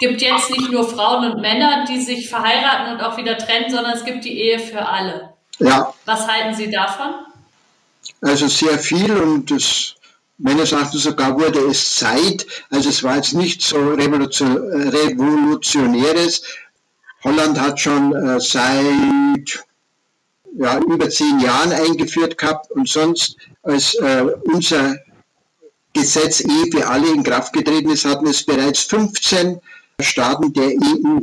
gibt 0.00 0.22
jetzt 0.22 0.50
nicht 0.50 0.70
nur 0.70 0.88
Frauen 0.88 1.32
und 1.32 1.40
Männer, 1.40 1.84
die 1.88 2.00
sich 2.00 2.28
verheiraten 2.28 2.94
und 2.94 3.02
auch 3.02 3.16
wieder 3.16 3.36
trennen, 3.36 3.68
sondern 3.68 3.94
es 3.94 4.04
gibt 4.04 4.24
die 4.24 4.40
Ehe 4.40 4.60
für 4.60 4.86
alle. 4.86 5.30
Ja. 5.58 5.92
Was 6.04 6.28
halten 6.28 6.54
Sie 6.54 6.70
davon? 6.70 7.14
Also 8.20 8.46
sehr 8.46 8.78
viel 8.78 9.10
und 9.10 9.50
das 9.50 9.96
meines 10.38 10.72
Erachtens 10.72 11.02
sogar 11.02 11.38
wurde 11.38 11.60
es 11.60 11.96
Zeit, 11.96 12.46
also 12.70 12.90
es 12.90 13.02
war 13.02 13.16
jetzt 13.16 13.34
nicht 13.34 13.60
so 13.62 13.76
revolutionäres. 13.76 16.42
Holland 17.26 17.60
hat 17.60 17.80
schon 17.80 18.14
äh, 18.14 18.38
seit 18.38 19.64
ja, 20.56 20.78
über 20.78 21.10
zehn 21.10 21.40
Jahren 21.40 21.72
eingeführt 21.72 22.38
gehabt 22.38 22.70
und 22.70 22.88
sonst, 22.88 23.36
als 23.62 23.94
äh, 23.94 24.24
unser 24.44 24.96
Gesetz 25.92 26.40
eh 26.40 26.70
für 26.70 26.86
alle 26.86 27.08
in 27.10 27.24
Kraft 27.24 27.52
getreten 27.52 27.90
ist, 27.90 28.04
hatten 28.04 28.28
es 28.28 28.44
bereits 28.44 28.82
15 28.82 29.60
Staaten 30.00 30.52
der 30.52 30.68
EU. 30.68 31.18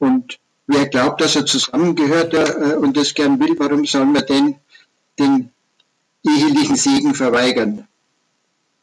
Und 0.00 0.40
wer 0.66 0.88
glaubt, 0.88 1.20
dass 1.20 1.36
er 1.36 1.46
zusammengehört 1.46 2.34
äh, 2.34 2.74
und 2.74 2.96
das 2.96 3.14
gern 3.14 3.38
will, 3.38 3.54
warum 3.58 3.84
soll 3.84 4.06
man 4.06 4.26
denn 4.26 4.56
den 5.20 5.52
ehelichen 6.26 6.74
Segen 6.74 7.14
verweigern. 7.14 7.86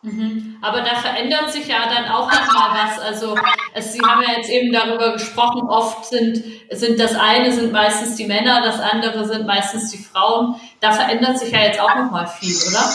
Mhm. 0.01 0.57
Aber 0.61 0.81
da 0.81 0.95
verändert 0.95 1.51
sich 1.51 1.67
ja 1.67 1.89
dann 1.89 2.05
auch 2.05 2.31
nochmal 2.31 2.85
was. 2.85 2.99
Also 2.99 3.35
es, 3.73 3.91
Sie 3.93 4.01
haben 4.01 4.21
ja 4.21 4.37
jetzt 4.37 4.49
eben 4.49 4.71
darüber 4.71 5.11
gesprochen, 5.13 5.67
oft 5.67 6.05
sind, 6.05 6.41
sind 6.71 6.99
das 6.99 7.15
eine 7.15 7.51
sind 7.51 7.73
meistens 7.73 8.15
die 8.15 8.25
Männer, 8.25 8.61
das 8.61 8.79
andere 8.79 9.27
sind 9.27 9.45
meistens 9.45 9.91
die 9.91 9.97
Frauen. 9.97 10.55
Da 10.79 10.93
verändert 10.93 11.37
sich 11.39 11.51
ja 11.51 11.63
jetzt 11.63 11.81
auch 11.81 11.95
nochmal 11.95 12.27
viel, 12.27 12.55
oder? 12.69 12.93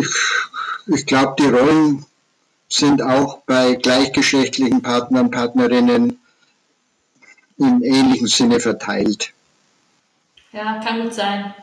Ich, 0.00 0.94
ich 0.94 1.06
glaube, 1.06 1.36
die 1.38 1.48
Rollen 1.48 2.06
sind 2.68 3.00
auch 3.00 3.38
bei 3.46 3.74
gleichgeschlechtlichen 3.76 4.82
Partnern, 4.82 5.30
Partnerinnen 5.30 6.18
im 7.58 7.82
ähnlichen 7.84 8.26
Sinne 8.26 8.58
verteilt. 8.58 9.32
Ja, 10.50 10.80
kann 10.80 11.02
gut 11.02 11.14
sein. 11.14 11.54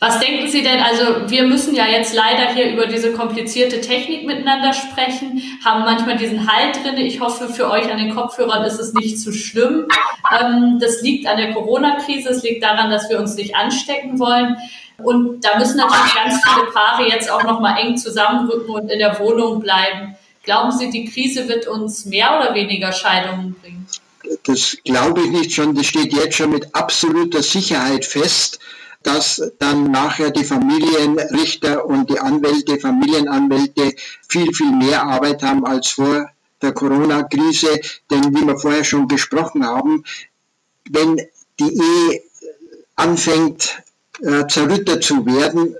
Was 0.00 0.20
denken 0.20 0.48
Sie 0.48 0.62
denn, 0.62 0.80
also 0.80 1.30
wir 1.30 1.44
müssen 1.44 1.74
ja 1.74 1.86
jetzt 1.86 2.14
leider 2.14 2.52
hier 2.52 2.72
über 2.72 2.86
diese 2.86 3.12
komplizierte 3.12 3.80
Technik 3.80 4.26
miteinander 4.26 4.74
sprechen, 4.74 5.40
haben 5.64 5.84
manchmal 5.84 6.18
diesen 6.18 6.52
Halt 6.52 6.76
drin. 6.82 6.98
Ich 6.98 7.20
hoffe, 7.20 7.48
für 7.48 7.70
euch 7.70 7.90
an 7.90 7.98
den 7.98 8.14
Kopfhörern 8.14 8.64
ist 8.64 8.78
es 8.78 8.92
nicht 8.92 9.18
zu 9.18 9.32
schlimm. 9.32 9.86
Ähm, 10.38 10.78
das 10.80 11.00
liegt 11.00 11.26
an 11.26 11.38
der 11.38 11.54
Corona-Krise, 11.54 12.30
es 12.30 12.42
liegt 12.42 12.62
daran, 12.62 12.90
dass 12.90 13.08
wir 13.08 13.18
uns 13.18 13.36
nicht 13.36 13.56
anstecken 13.56 14.18
wollen. 14.18 14.56
Und 14.98 15.44
da 15.44 15.58
müssen 15.58 15.78
natürlich 15.78 16.14
ganz 16.14 16.40
viele 16.44 16.66
Paare 16.72 17.08
jetzt 17.08 17.30
auch 17.30 17.42
nochmal 17.42 17.78
eng 17.80 17.96
zusammenrücken 17.96 18.74
und 18.74 18.90
in 18.90 18.98
der 18.98 19.18
Wohnung 19.18 19.60
bleiben. 19.60 20.16
Glauben 20.42 20.70
Sie, 20.72 20.90
die 20.90 21.06
Krise 21.06 21.48
wird 21.48 21.66
uns 21.66 22.04
mehr 22.04 22.38
oder 22.38 22.54
weniger 22.54 22.92
Scheidungen 22.92 23.54
bringen? 23.54 23.86
Das 24.44 24.76
glaube 24.84 25.22
ich 25.22 25.30
nicht 25.30 25.52
schon. 25.52 25.74
Das 25.74 25.86
steht 25.86 26.12
jetzt 26.12 26.36
schon 26.36 26.50
mit 26.50 26.74
absoluter 26.74 27.42
Sicherheit 27.42 28.04
fest 28.04 28.60
dass 29.04 29.40
dann 29.58 29.90
nachher 29.90 30.30
die 30.30 30.44
Familienrichter 30.44 31.86
und 31.86 32.10
die 32.10 32.18
Anwälte, 32.18 32.80
Familienanwälte 32.80 33.94
viel, 34.28 34.52
viel 34.52 34.72
mehr 34.72 35.04
Arbeit 35.04 35.42
haben 35.42 35.64
als 35.64 35.88
vor 35.90 36.30
der 36.62 36.72
Corona-Krise. 36.72 37.80
Denn 38.10 38.34
wie 38.34 38.46
wir 38.46 38.58
vorher 38.58 38.82
schon 38.82 39.06
besprochen 39.06 39.64
haben, 39.64 40.04
wenn 40.90 41.20
die 41.60 41.74
Ehe 41.74 42.22
anfängt 42.96 43.82
äh, 44.20 44.46
zerrüttet 44.46 45.04
zu 45.04 45.26
werden, 45.26 45.76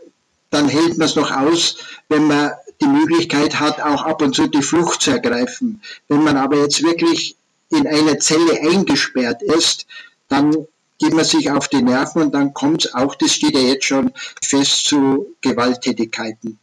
dann 0.51 0.69
hält 0.69 0.99
man 0.99 1.09
es 1.09 1.17
noch 1.17 1.31
aus, 1.31 1.79
wenn 2.09 2.27
man 2.27 2.53
die 2.81 2.87
Möglichkeit 2.87 3.59
hat, 3.59 3.81
auch 3.81 4.03
ab 4.03 4.21
und 4.21 4.35
zu 4.35 4.49
die 4.49 4.63
Flucht 4.63 5.01
zu 5.01 5.13
ergreifen. 5.13 5.81
Wenn 6.09 6.23
man 6.23 6.37
aber 6.37 6.59
jetzt 6.59 6.83
wirklich 6.83 7.37
in 7.71 7.87
einer 7.87 8.19
Zelle 8.19 8.61
eingesperrt 8.61 9.43
ist, 9.43 9.87
dann 10.29 10.67
geht 11.05 11.15
man 11.15 11.25
sich 11.25 11.51
auf 11.51 11.69
die 11.69 11.83
Nerven 11.83 12.23
und 12.23 12.35
dann 12.35 12.55
kommt 12.55 12.87
es 12.87 12.95
auch, 12.95 13.15
das 13.15 13.35
steht 13.35 13.55
ja 13.55 13.61
jetzt 13.61 13.85
schon 13.85 14.11
fest, 14.41 14.87
zu 14.87 15.35
Gewalttätigkeiten. 15.43 16.59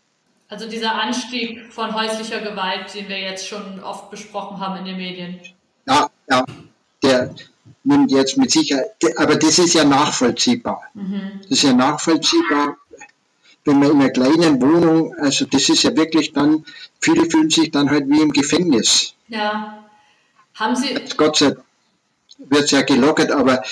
Also 0.50 0.68
dieser 0.68 0.96
Anstieg 0.96 1.72
von 1.72 1.94
häuslicher 1.94 2.42
Gewalt, 2.42 2.94
den 2.94 3.08
wir 3.08 3.20
jetzt 3.20 3.48
schon 3.48 3.80
oft 3.84 4.10
besprochen 4.10 4.60
haben 4.60 4.80
in 4.80 4.86
den 4.86 4.98
Medien. 4.98 5.40
Ja, 5.88 6.10
ja, 6.30 6.44
der 7.04 7.36
nimmt 7.84 8.12
jetzt 8.12 8.38
mit 8.38 8.52
Sicherheit, 8.52 8.92
aber 9.18 9.36
das 9.36 9.60
ist 9.60 9.76
ja 9.76 9.84
nachvollziehbar. 9.84 10.82
Mhm. 10.96 11.40
Das 11.44 11.52
ist 11.52 11.64
ja 11.64 11.74
nachvollziehbar, 11.74 12.78
wenn 13.66 13.80
man 13.80 13.92
in 13.92 14.02
einer 14.02 14.10
kleinen 14.10 14.60
Wohnung, 14.60 15.14
also 15.20 15.46
das 15.46 15.70
ist 15.70 15.84
ja 15.84 15.96
wirklich 15.96 16.34
dann, 16.34 16.66
viele 17.00 17.30
fühlen 17.30 17.50
sich 17.50 17.70
dann 17.70 17.90
halt 17.90 18.10
wie 18.10 18.22
im 18.22 18.34
Gefängnis. 18.34 19.14
Ja. 19.28 19.84
Haben 20.56 20.76
Sie. 20.76 20.96
Gott 21.16 21.38
sei 21.38 21.52
Dank 21.52 21.64
wird 22.50 22.64
es 22.64 22.72
ja 22.72 22.82
gelockert, 22.82 23.32
aber 23.32 23.64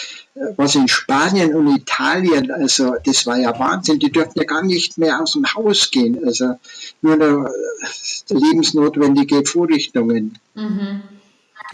was 0.56 0.76
in 0.76 0.88
Spanien 0.88 1.54
und 1.54 1.76
Italien, 1.76 2.52
also 2.52 2.96
das 3.04 3.26
war 3.26 3.38
ja 3.38 3.58
Wahnsinn, 3.58 4.00
die 4.00 4.12
dürften 4.12 4.40
ja 4.40 4.46
gar 4.46 4.64
nicht 4.64 4.98
mehr 4.98 5.20
aus 5.22 5.34
dem 5.34 5.46
Haus 5.54 5.92
gehen, 5.92 6.20
also 6.26 6.56
nur 7.02 7.16
noch 7.18 7.46
äh, 7.46 8.34
lebensnotwendige 8.34 9.44
Vorrichtungen. 9.46 10.38
Mhm. 10.54 11.02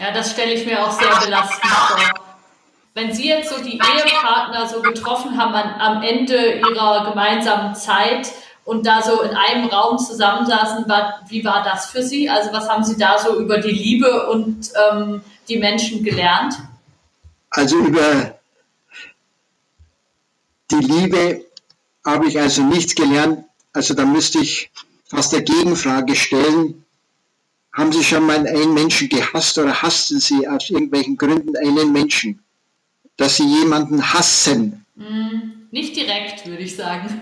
Ja, 0.00 0.12
das 0.12 0.32
stelle 0.32 0.54
ich 0.54 0.66
mir 0.66 0.84
auch 0.84 0.90
sehr 0.90 1.14
belastend 1.24 1.70
vor. 1.70 1.98
Wenn 2.94 3.12
Sie 3.12 3.28
jetzt 3.28 3.50
so 3.50 3.62
die 3.62 3.78
Ehepartner 3.78 4.66
so 4.66 4.80
getroffen 4.80 5.36
haben 5.36 5.54
an, 5.54 5.80
am 5.80 6.02
Ende 6.02 6.58
ihrer 6.58 7.10
gemeinsamen 7.10 7.74
Zeit 7.74 8.32
und 8.64 8.86
da 8.86 9.02
so 9.02 9.20
in 9.20 9.36
einem 9.36 9.66
Raum 9.66 9.98
zusammensaßen, 9.98 10.88
war, 10.88 11.20
wie 11.28 11.44
war 11.44 11.62
das 11.62 11.86
für 11.86 12.02
Sie? 12.02 12.28
Also 12.28 12.52
was 12.52 12.68
haben 12.68 12.84
Sie 12.84 12.96
da 12.96 13.18
so 13.18 13.38
über 13.38 13.58
die 13.58 13.70
Liebe 13.70 14.28
und 14.30 14.70
ähm, 14.90 15.20
die 15.48 15.58
Menschen 15.58 16.04
gelernt? 16.04 16.54
Also 17.50 17.76
über 17.76 18.35
die 20.80 20.86
Liebe 20.86 21.44
habe 22.04 22.28
ich 22.28 22.38
also 22.38 22.62
nichts 22.62 22.94
gelernt. 22.94 23.44
Also 23.72 23.94
da 23.94 24.04
müsste 24.04 24.38
ich 24.38 24.70
fast 25.08 25.32
der 25.32 25.42
Gegenfrage 25.42 26.14
stellen. 26.16 26.84
Haben 27.72 27.92
Sie 27.92 28.02
schon 28.02 28.24
mal 28.24 28.46
einen 28.46 28.72
Menschen 28.72 29.08
gehasst 29.08 29.58
oder 29.58 29.82
hassten 29.82 30.18
Sie 30.18 30.48
aus 30.48 30.70
irgendwelchen 30.70 31.18
Gründen 31.18 31.56
einen 31.56 31.92
Menschen? 31.92 32.42
Dass 33.16 33.36
Sie 33.36 33.46
jemanden 33.46 34.12
hassen? 34.12 34.86
Mm, 34.94 35.66
nicht 35.70 35.94
direkt, 35.94 36.46
würde 36.46 36.62
ich 36.62 36.74
sagen. 36.74 37.20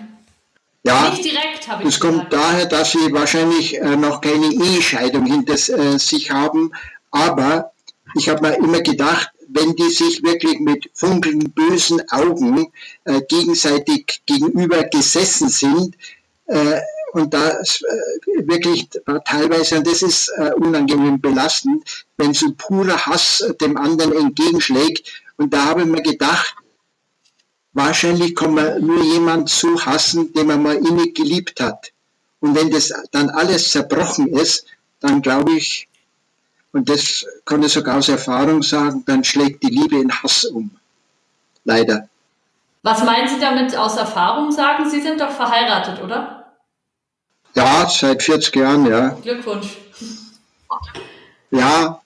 Ja, 0.85 1.11
nicht 1.11 1.25
direkt 1.25 1.67
habe 1.67 1.83
ich 1.83 1.89
Es 1.89 1.99
kommt 1.99 2.33
daher, 2.33 2.67
dass 2.67 2.93
Sie 2.93 3.13
wahrscheinlich 3.13 3.79
äh, 3.79 3.97
noch 3.97 4.21
keine 4.21 4.47
Ehescheidung 4.47 5.25
hinter 5.25 5.55
äh, 5.55 5.99
sich 5.99 6.31
haben. 6.31 6.73
Aber 7.11 7.73
ich 8.15 8.29
habe 8.29 8.43
mir 8.43 8.57
immer 8.57 8.81
gedacht, 8.81 9.31
wenn 9.55 9.75
die 9.77 9.91
sich 9.91 10.23
wirklich 10.23 10.59
mit 10.61 10.91
funkelnden 10.93 11.53
bösen 11.53 12.03
Augen 12.11 12.73
äh, 13.05 13.23
gegenseitig 13.29 14.23
gegenüber 14.27 14.85
gesessen 14.85 15.49
sind, 15.49 15.97
Äh, 16.47 16.81
und 17.13 17.33
das 17.33 17.81
äh, 17.83 18.47
wirklich 18.47 18.89
teilweise, 19.25 19.79
und 19.79 19.87
das 19.87 20.03
ist 20.03 20.29
äh, 20.37 20.53
unangenehm 20.57 21.21
belastend, 21.21 22.07
wenn 22.19 22.35
so 22.35 22.53
purer 22.53 23.07
Hass 23.07 23.43
dem 23.61 23.77
anderen 23.77 24.13
entgegenschlägt. 24.13 25.23
Und 25.37 25.55
da 25.55 25.65
habe 25.65 25.83
ich 25.83 25.87
mir 25.87 26.03
gedacht, 26.03 26.55
wahrscheinlich 27.73 28.35
kann 28.35 28.55
man 28.55 28.85
nur 28.85 29.03
jemand 29.03 29.49
so 29.49 29.81
hassen, 29.81 30.33
den 30.33 30.47
man 30.49 30.63
mal 30.63 30.77
innig 30.77 31.15
geliebt 31.15 31.61
hat. 31.61 31.93
Und 32.41 32.55
wenn 32.57 32.71
das 32.71 32.93
dann 33.13 33.31
alles 33.31 33.71
zerbrochen 33.71 34.29
ist, 34.29 34.67
dann 35.01 35.23
glaube 35.23 35.53
ich, 35.57 35.89
und 36.75 36.89
das 36.89 37.25
kann 37.45 37.63
ich 37.63 37.73
sogar 37.73 37.99
aus 37.99 38.09
Erfahrung 38.09 38.63
sagen, 38.63 39.05
dann 39.07 39.23
schlägt 39.23 39.63
die 39.63 39.69
Liebe 39.69 39.97
in 39.97 40.11
Hass 40.13 40.45
um. 40.45 40.71
Leider. 41.65 42.09
Was 42.83 43.03
meinen 43.05 43.29
Sie 43.29 43.39
damit 43.39 43.75
aus 43.77 43.97
Erfahrung 43.97 44.51
sagen? 44.51 44.91
Sie 44.91 45.01
sind 45.01 45.21
doch 45.21 45.31
verheiratet, 45.31 46.03
oder? 46.03 46.53
Ja, 47.55 47.89
seit 47.89 48.23
40 48.23 48.57
Jahren, 48.57 48.87
ja. 48.87 49.11
Glückwunsch. 49.23 49.69
Ja, 51.53 52.01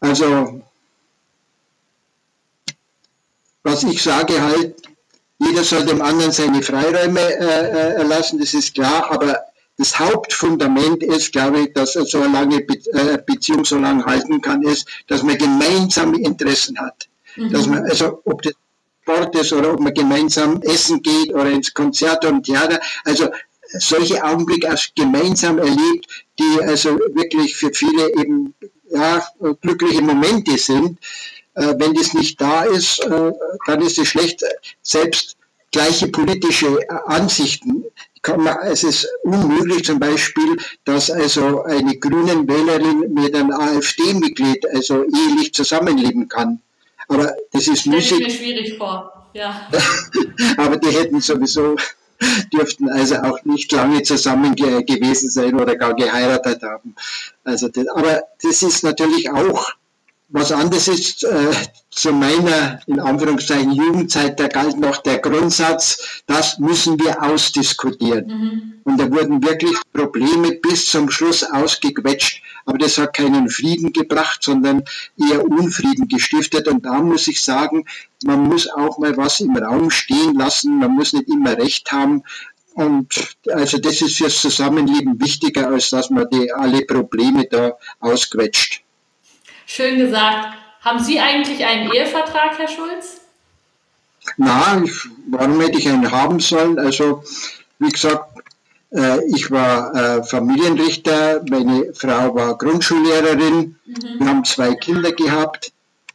also 0.00 0.62
was 3.62 3.84
ich 3.84 4.02
sage 4.02 4.40
halt, 4.40 4.74
jeder 5.38 5.62
soll 5.62 5.84
dem 5.84 6.00
anderen 6.00 6.32
seine 6.32 6.62
Freiräume 6.62 7.20
äh, 7.20 7.34
äh, 7.34 7.92
erlassen, 7.96 8.40
das 8.40 8.54
ist 8.54 8.74
klar, 8.74 9.10
aber 9.10 9.38
das 9.78 9.98
Hauptfundament 9.98 11.02
ist, 11.02 11.32
glaube 11.32 11.60
ich, 11.60 11.72
dass 11.72 11.94
so 11.94 12.20
eine 12.20 12.32
lange 12.32 12.60
Be 12.60 12.74
äh, 12.92 13.18
Beziehung 13.24 13.64
so 13.64 13.78
lange 13.78 14.04
halten 14.04 14.40
kann, 14.40 14.62
ist, 14.62 14.86
dass 15.08 15.22
man 15.22 15.38
gemeinsame 15.38 16.18
Interessen 16.20 16.78
hat. 16.78 17.08
Mhm. 17.36 17.50
Dass 17.50 17.66
man, 17.66 17.84
also 17.84 18.20
ob 18.24 18.42
das 18.42 18.52
Sport 19.02 19.34
ist 19.34 19.52
oder 19.52 19.72
ob 19.72 19.80
man 19.80 19.94
gemeinsam 19.94 20.60
essen 20.62 21.02
geht 21.02 21.32
oder 21.32 21.50
ins 21.50 21.72
Konzert 21.74 22.24
oder 22.24 22.34
im 22.34 22.42
Theater, 22.42 22.80
also 23.04 23.28
solche 23.78 24.22
Augenblicke 24.22 24.66
erst 24.66 24.94
gemeinsam 24.94 25.58
erlebt, 25.58 26.06
die 26.38 26.60
also 26.62 26.98
wirklich 27.14 27.56
für 27.56 27.72
viele 27.72 28.10
eben 28.14 28.54
ja, 28.90 29.26
glückliche 29.60 30.02
Momente 30.02 30.58
sind. 30.58 30.98
Äh, 31.54 31.74
wenn 31.78 31.94
das 31.94 32.14
nicht 32.14 32.40
da 32.40 32.64
ist, 32.64 33.00
äh, 33.00 33.32
dann 33.66 33.80
ist 33.80 33.98
es 33.98 34.08
schlecht. 34.08 34.42
Selbst 34.82 35.36
gleiche 35.70 36.08
politische 36.08 36.78
Ansichten 37.06 37.84
man, 38.36 38.56
es 38.64 38.84
ist 38.84 39.08
unmöglich 39.22 39.84
zum 39.84 39.98
Beispiel, 39.98 40.56
dass 40.84 41.10
also 41.10 41.62
eine 41.64 41.96
grünen 41.98 42.48
Wählerin 42.48 43.12
mit 43.12 43.34
einem 43.34 43.50
AfD-Mitglied 43.50 44.66
also 44.74 45.04
ehelich 45.04 45.52
zusammenleben 45.52 46.28
kann. 46.28 46.60
Aber 47.08 47.34
das 47.52 47.68
ist 47.68 47.80
Stell 47.80 47.94
Musik. 47.94 48.20
mir 48.20 48.30
schwierig 48.30 48.78
vor, 48.78 49.28
ja. 49.34 49.68
Aber 50.56 50.76
die 50.76 50.90
hätten 50.90 51.20
sowieso 51.20 51.76
dürften 52.52 52.88
also 52.88 53.16
auch 53.16 53.44
nicht 53.44 53.72
lange 53.72 54.02
zusammen 54.02 54.54
gewesen 54.54 55.30
sein 55.30 55.58
oder 55.58 55.76
gar 55.76 55.94
geheiratet 55.94 56.62
haben. 56.62 56.94
Also 57.44 57.68
das, 57.68 57.86
aber 57.88 58.22
das 58.40 58.62
ist 58.62 58.84
natürlich 58.84 59.30
auch 59.30 59.72
was 60.32 60.50
anderes 60.50 60.88
ist 60.88 61.24
äh, 61.24 61.50
zu 61.90 62.12
meiner, 62.12 62.80
in 62.86 62.98
Anführungszeichen, 62.98 63.72
Jugendzeit, 63.72 64.40
da 64.40 64.48
galt 64.48 64.78
noch 64.78 64.96
der 64.98 65.18
Grundsatz, 65.18 66.22
das 66.26 66.58
müssen 66.58 66.98
wir 66.98 67.22
ausdiskutieren. 67.22 68.26
Mhm. 68.26 68.72
Und 68.84 68.98
da 68.98 69.10
wurden 69.10 69.44
wirklich 69.44 69.76
Probleme 69.92 70.52
bis 70.52 70.86
zum 70.86 71.10
Schluss 71.10 71.44
ausgequetscht, 71.44 72.42
aber 72.64 72.78
das 72.78 72.96
hat 72.96 73.14
keinen 73.14 73.50
Frieden 73.50 73.92
gebracht, 73.92 74.42
sondern 74.42 74.84
eher 75.18 75.44
Unfrieden 75.44 76.08
gestiftet. 76.08 76.66
Und 76.66 76.86
da 76.86 77.02
muss 77.02 77.28
ich 77.28 77.42
sagen, 77.42 77.84
man 78.24 78.48
muss 78.48 78.68
auch 78.70 78.98
mal 78.98 79.16
was 79.18 79.40
im 79.40 79.54
Raum 79.56 79.90
stehen 79.90 80.34
lassen, 80.34 80.78
man 80.78 80.92
muss 80.92 81.12
nicht 81.12 81.28
immer 81.28 81.58
Recht 81.58 81.92
haben. 81.92 82.22
Und 82.74 83.36
also 83.52 83.76
das 83.76 84.00
ist 84.00 84.16
fürs 84.16 84.40
Zusammenleben 84.40 85.20
wichtiger, 85.20 85.68
als 85.68 85.90
dass 85.90 86.08
man 86.08 86.26
die, 86.32 86.50
alle 86.52 86.86
Probleme 86.86 87.46
da 87.50 87.76
ausquetscht. 88.00 88.81
Schön 89.74 89.98
gesagt. 89.98 90.54
Haben 90.82 91.02
Sie 91.02 91.18
eigentlich 91.18 91.64
einen 91.64 91.90
Ehevertrag, 91.90 92.58
Herr 92.58 92.68
Schulz? 92.68 93.22
Nein, 94.36 94.90
warum 95.30 95.58
hätte 95.62 95.78
ich 95.78 95.88
einen 95.88 96.10
haben 96.10 96.40
sollen? 96.40 96.78
Also, 96.78 97.24
wie 97.78 97.88
gesagt, 97.88 98.38
äh, 98.94 99.24
ich 99.34 99.50
war 99.50 99.94
äh, 99.94 100.24
Familienrichter, 100.24 101.42
meine 101.48 101.94
Frau 101.94 102.34
war 102.34 102.58
Grundschullehrerin, 102.58 103.76
mhm. 103.86 104.18
wir 104.18 104.26
haben 104.26 104.44
zwei 104.44 104.74
Kinder 104.74 105.12
gehabt 105.12 105.72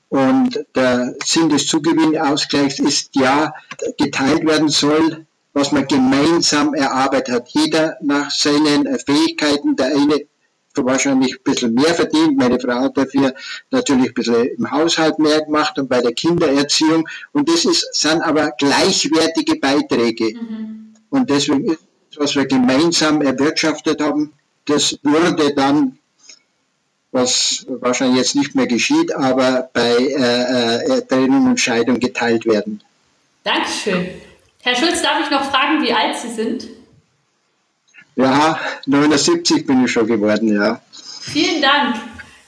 und 0.10 0.64
der 0.76 1.16
Sinn 1.26 1.50
des 1.50 1.66
Zugewinnausgleichs 1.66 2.78
ist 2.78 3.16
ja, 3.16 3.52
geteilt 3.98 4.46
werden 4.46 4.70
soll, 4.70 5.26
was 5.54 5.72
man 5.72 5.88
gemeinsam 5.88 6.76
erarbeitet 6.76 7.34
hat. 7.34 7.50
Jeder 7.50 7.98
nach 8.04 8.30
seinen 8.30 9.00
Fähigkeiten, 9.00 9.76
der 9.76 9.88
eine 9.88 10.28
wahrscheinlich 10.86 11.34
ein 11.34 11.44
bisschen 11.44 11.74
mehr 11.74 11.94
verdient. 11.94 12.38
Meine 12.38 12.60
Frau 12.60 12.82
hat 12.82 12.98
dafür 12.98 13.34
natürlich 13.72 14.10
ein 14.10 14.14
bisschen 14.14 14.46
im 14.58 14.72
Haushalt 14.72 15.20
mehr 15.20 15.42
gemacht 15.42 15.78
und 15.80 15.90
bei 15.90 16.02
der 16.02 16.14
Kindererziehung. 16.14 17.08
Und 17.32 17.50
das 17.50 17.66
ist, 17.66 17.88
sind 17.94 18.22
aber 18.22 18.52
gleichwertige 18.52 19.56
Beiträge. 19.56 20.34
Mhm. 20.34 20.94
Und 21.10 21.30
deswegen 21.30 21.66
ist, 21.66 21.80
was 22.18 22.36
wir 22.36 22.46
gemeinsam 22.46 23.22
erwirtschaftet 23.22 24.02
haben, 24.02 24.34
das 24.66 24.98
würde 25.04 25.54
dann, 25.54 25.98
was 27.12 27.66
wahrscheinlich 27.68 28.20
jetzt 28.20 28.36
nicht 28.36 28.56
mehr 28.56 28.68
geschieht, 28.68 29.16
aber 29.16 29.70
bei 29.74 29.96
äh, 29.96 30.98
äh, 30.98 31.02
Trennung 31.04 31.48
und 31.48 31.60
Scheidung 31.60 32.00
geteilt 32.00 32.46
werden. 32.46 32.82
Dankeschön. 33.44 34.10
Herr 34.62 34.76
Schulz, 34.76 35.02
darf 35.02 35.22
ich 35.24 35.32
noch 35.32 35.50
fragen, 35.50 35.82
wie 35.82 35.94
alt 35.94 36.18
Sie 36.18 36.30
sind? 36.30 36.77
Ja, 38.18 38.60
79 38.88 39.66
bin 39.66 39.86
ich 39.86 39.92
schon 39.92 40.08
geworden, 40.08 40.54
ja. 40.54 40.82
Vielen 41.22 41.62
Dank. 41.62 41.96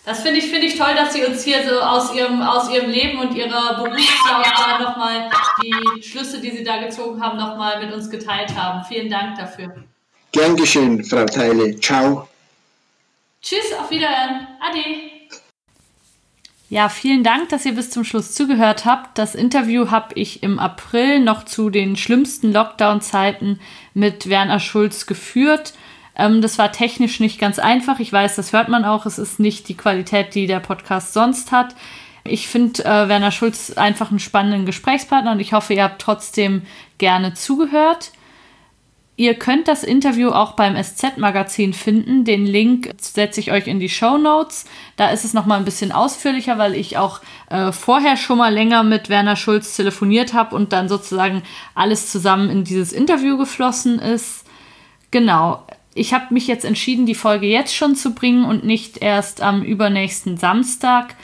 Das 0.03 0.21
finde 0.21 0.39
ich, 0.39 0.45
find 0.49 0.63
ich 0.63 0.75
toll, 0.75 0.95
dass 0.95 1.13
Sie 1.13 1.23
uns 1.23 1.43
hier 1.43 1.63
so 1.67 1.79
aus 1.79 2.15
Ihrem, 2.15 2.41
aus 2.41 2.67
Ihrem 2.71 2.89
Leben 2.89 3.19
und 3.19 3.35
Ihrer 3.35 3.75
Berufslaufbahn 3.75 4.81
nochmal 4.81 5.29
die 5.61 6.01
Schlüsse, 6.01 6.41
die 6.41 6.49
Sie 6.49 6.63
da 6.63 6.77
gezogen 6.77 7.21
haben, 7.21 7.37
nochmal 7.37 7.85
mit 7.85 7.93
uns 7.93 8.09
geteilt 8.09 8.55
haben. 8.55 8.83
Vielen 8.85 9.09
Dank 9.09 9.37
dafür. 9.37 9.71
Gern 10.31 10.55
geschehen, 10.55 11.03
Frau 11.03 11.25
Teile. 11.25 11.79
Ciao. 11.79 12.27
Tschüss, 13.41 13.71
auf 13.79 13.91
Wiederhören. 13.91 14.47
Ade. 14.59 15.18
Ja, 16.71 16.87
vielen 16.87 17.23
Dank, 17.23 17.49
dass 17.49 17.65
ihr 17.65 17.73
bis 17.73 17.89
zum 17.89 18.03
Schluss 18.03 18.33
zugehört 18.33 18.85
habt. 18.85 19.17
Das 19.17 19.33
Interview 19.33 19.89
habe 19.89 20.13
ich 20.13 20.43
im 20.43 20.59
April 20.59 21.19
noch 21.19 21.43
zu 21.43 21.71
den 21.71 21.95
schlimmsten 21.95 22.53
Lockdown-Zeiten 22.53 23.59
mit 23.95 24.29
Werner 24.29 24.59
Schulz 24.59 25.07
geführt. 25.07 25.73
Ähm, 26.15 26.43
das 26.43 26.59
war 26.59 26.71
technisch 26.71 27.19
nicht 27.19 27.39
ganz 27.39 27.57
einfach. 27.57 27.99
Ich 27.99 28.13
weiß, 28.13 28.35
das 28.35 28.53
hört 28.53 28.69
man 28.69 28.85
auch. 28.85 29.07
Es 29.07 29.17
ist 29.17 29.39
nicht 29.39 29.67
die 29.67 29.77
Qualität, 29.77 30.35
die 30.35 30.45
der 30.45 30.59
Podcast 30.59 31.13
sonst 31.13 31.51
hat. 31.51 31.73
Ich 32.23 32.47
finde 32.47 32.85
äh, 32.85 33.09
Werner 33.09 33.31
Schulz 33.31 33.71
einfach 33.71 34.11
einen 34.11 34.19
spannenden 34.19 34.67
Gesprächspartner 34.67 35.31
und 35.31 35.39
ich 35.39 35.53
hoffe, 35.53 35.73
ihr 35.73 35.83
habt 35.83 35.99
trotzdem 35.99 36.61
gerne 36.99 37.33
zugehört. 37.33 38.11
Ihr 39.19 39.33
könnt 39.33 39.67
das 39.67 39.83
Interview 39.83 40.29
auch 40.29 40.53
beim 40.53 40.81
SZ-Magazin 40.81 41.73
finden. 41.73 42.23
Den 42.23 42.45
Link 42.45 42.89
setze 43.01 43.41
ich 43.41 43.51
euch 43.51 43.67
in 43.67 43.81
die 43.81 43.89
Show 43.89 44.17
Notes. 44.17 44.63
Da 44.95 45.09
ist 45.09 45.25
es 45.25 45.33
nochmal 45.33 45.59
ein 45.59 45.65
bisschen 45.65 45.91
ausführlicher, 45.91 46.57
weil 46.57 46.73
ich 46.73 46.97
auch 46.97 47.19
äh, 47.49 47.73
vorher 47.73 48.15
schon 48.15 48.37
mal 48.37 48.53
länger 48.53 48.81
mit 48.83 49.09
Werner 49.09 49.35
Schulz 49.35 49.75
telefoniert 49.75 50.33
habe 50.33 50.55
und 50.55 50.71
dann 50.71 50.87
sozusagen 50.87 51.43
alles 51.75 52.09
zusammen 52.09 52.49
in 52.49 52.63
dieses 52.63 52.93
Interview 52.93 53.37
geflossen 53.37 53.99
ist. 53.99 54.45
Genau. 55.11 55.67
Ich 55.93 56.13
habe 56.13 56.33
mich 56.33 56.47
jetzt 56.47 56.63
entschieden, 56.63 57.05
die 57.05 57.13
Folge 57.13 57.45
jetzt 57.45 57.75
schon 57.75 57.97
zu 57.97 58.15
bringen 58.15 58.45
und 58.45 58.63
nicht 58.63 58.99
erst 58.99 59.41
am 59.41 59.63
übernächsten 59.63 60.37
Samstag. 60.37 61.15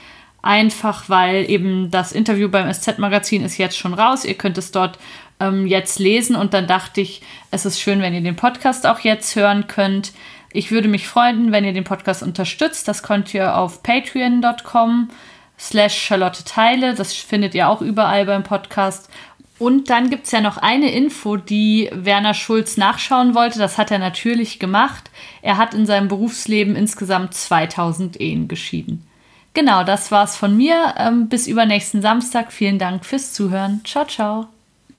Einfach 0.41 1.07
weil 1.07 1.49
eben 1.49 1.91
das 1.91 2.11
Interview 2.11 2.49
beim 2.49 2.71
SZ-Magazin 2.71 3.45
ist 3.45 3.57
jetzt 3.57 3.77
schon 3.77 3.93
raus. 3.93 4.25
Ihr 4.25 4.35
könnt 4.35 4.57
es 4.57 4.71
dort 4.71 4.99
ähm, 5.39 5.67
jetzt 5.67 5.99
lesen 5.99 6.35
und 6.35 6.53
dann 6.53 6.67
dachte 6.67 7.01
ich, 7.01 7.21
es 7.51 7.65
ist 7.65 7.79
schön, 7.79 8.01
wenn 8.01 8.13
ihr 8.13 8.21
den 8.21 8.35
Podcast 8.35 8.87
auch 8.87 8.99
jetzt 8.99 9.35
hören 9.35 9.67
könnt. 9.67 10.13
Ich 10.51 10.71
würde 10.71 10.87
mich 10.87 11.07
freuen, 11.07 11.51
wenn 11.51 11.65
ihr 11.65 11.73
den 11.73 11.83
Podcast 11.83 12.23
unterstützt. 12.23 12.87
Das 12.87 13.03
könnt 13.03 13.33
ihr 13.33 13.57
auf 13.57 13.83
patreon.com 13.83 15.09
slash 15.59 15.97
Charlotte 15.97 16.43
Teile. 16.45 16.95
Das 16.95 17.13
findet 17.13 17.55
ihr 17.55 17.67
auch 17.67 17.81
überall 17.81 18.25
beim 18.25 18.43
Podcast. 18.43 19.09
Und 19.57 19.89
dann 19.89 20.09
gibt 20.09 20.25
es 20.25 20.31
ja 20.31 20.41
noch 20.41 20.57
eine 20.57 20.91
Info, 20.91 21.37
die 21.37 21.89
Werner 21.93 22.33
Schulz 22.33 22.75
nachschauen 22.75 23.35
wollte. 23.35 23.57
Das 23.57 23.77
hat 23.77 23.89
er 23.89 23.99
natürlich 23.99 24.59
gemacht. 24.59 25.09
Er 25.41 25.57
hat 25.57 25.73
in 25.73 25.85
seinem 25.85 26.09
Berufsleben 26.09 26.75
insgesamt 26.75 27.33
2000 27.33 28.19
Ehen 28.19 28.47
geschieden. 28.47 29.05
Genau, 29.53 29.85
das 29.85 30.11
war's 30.11 30.35
von 30.35 30.55
mir. 30.57 30.95
Ähm, 30.97 31.29
bis 31.29 31.47
übernächsten 31.47 32.01
Samstag. 32.01 32.51
Vielen 32.51 32.79
Dank 32.79 33.05
fürs 33.05 33.31
Zuhören. 33.31 33.81
Ciao, 33.85 34.05
ciao. 34.05 34.54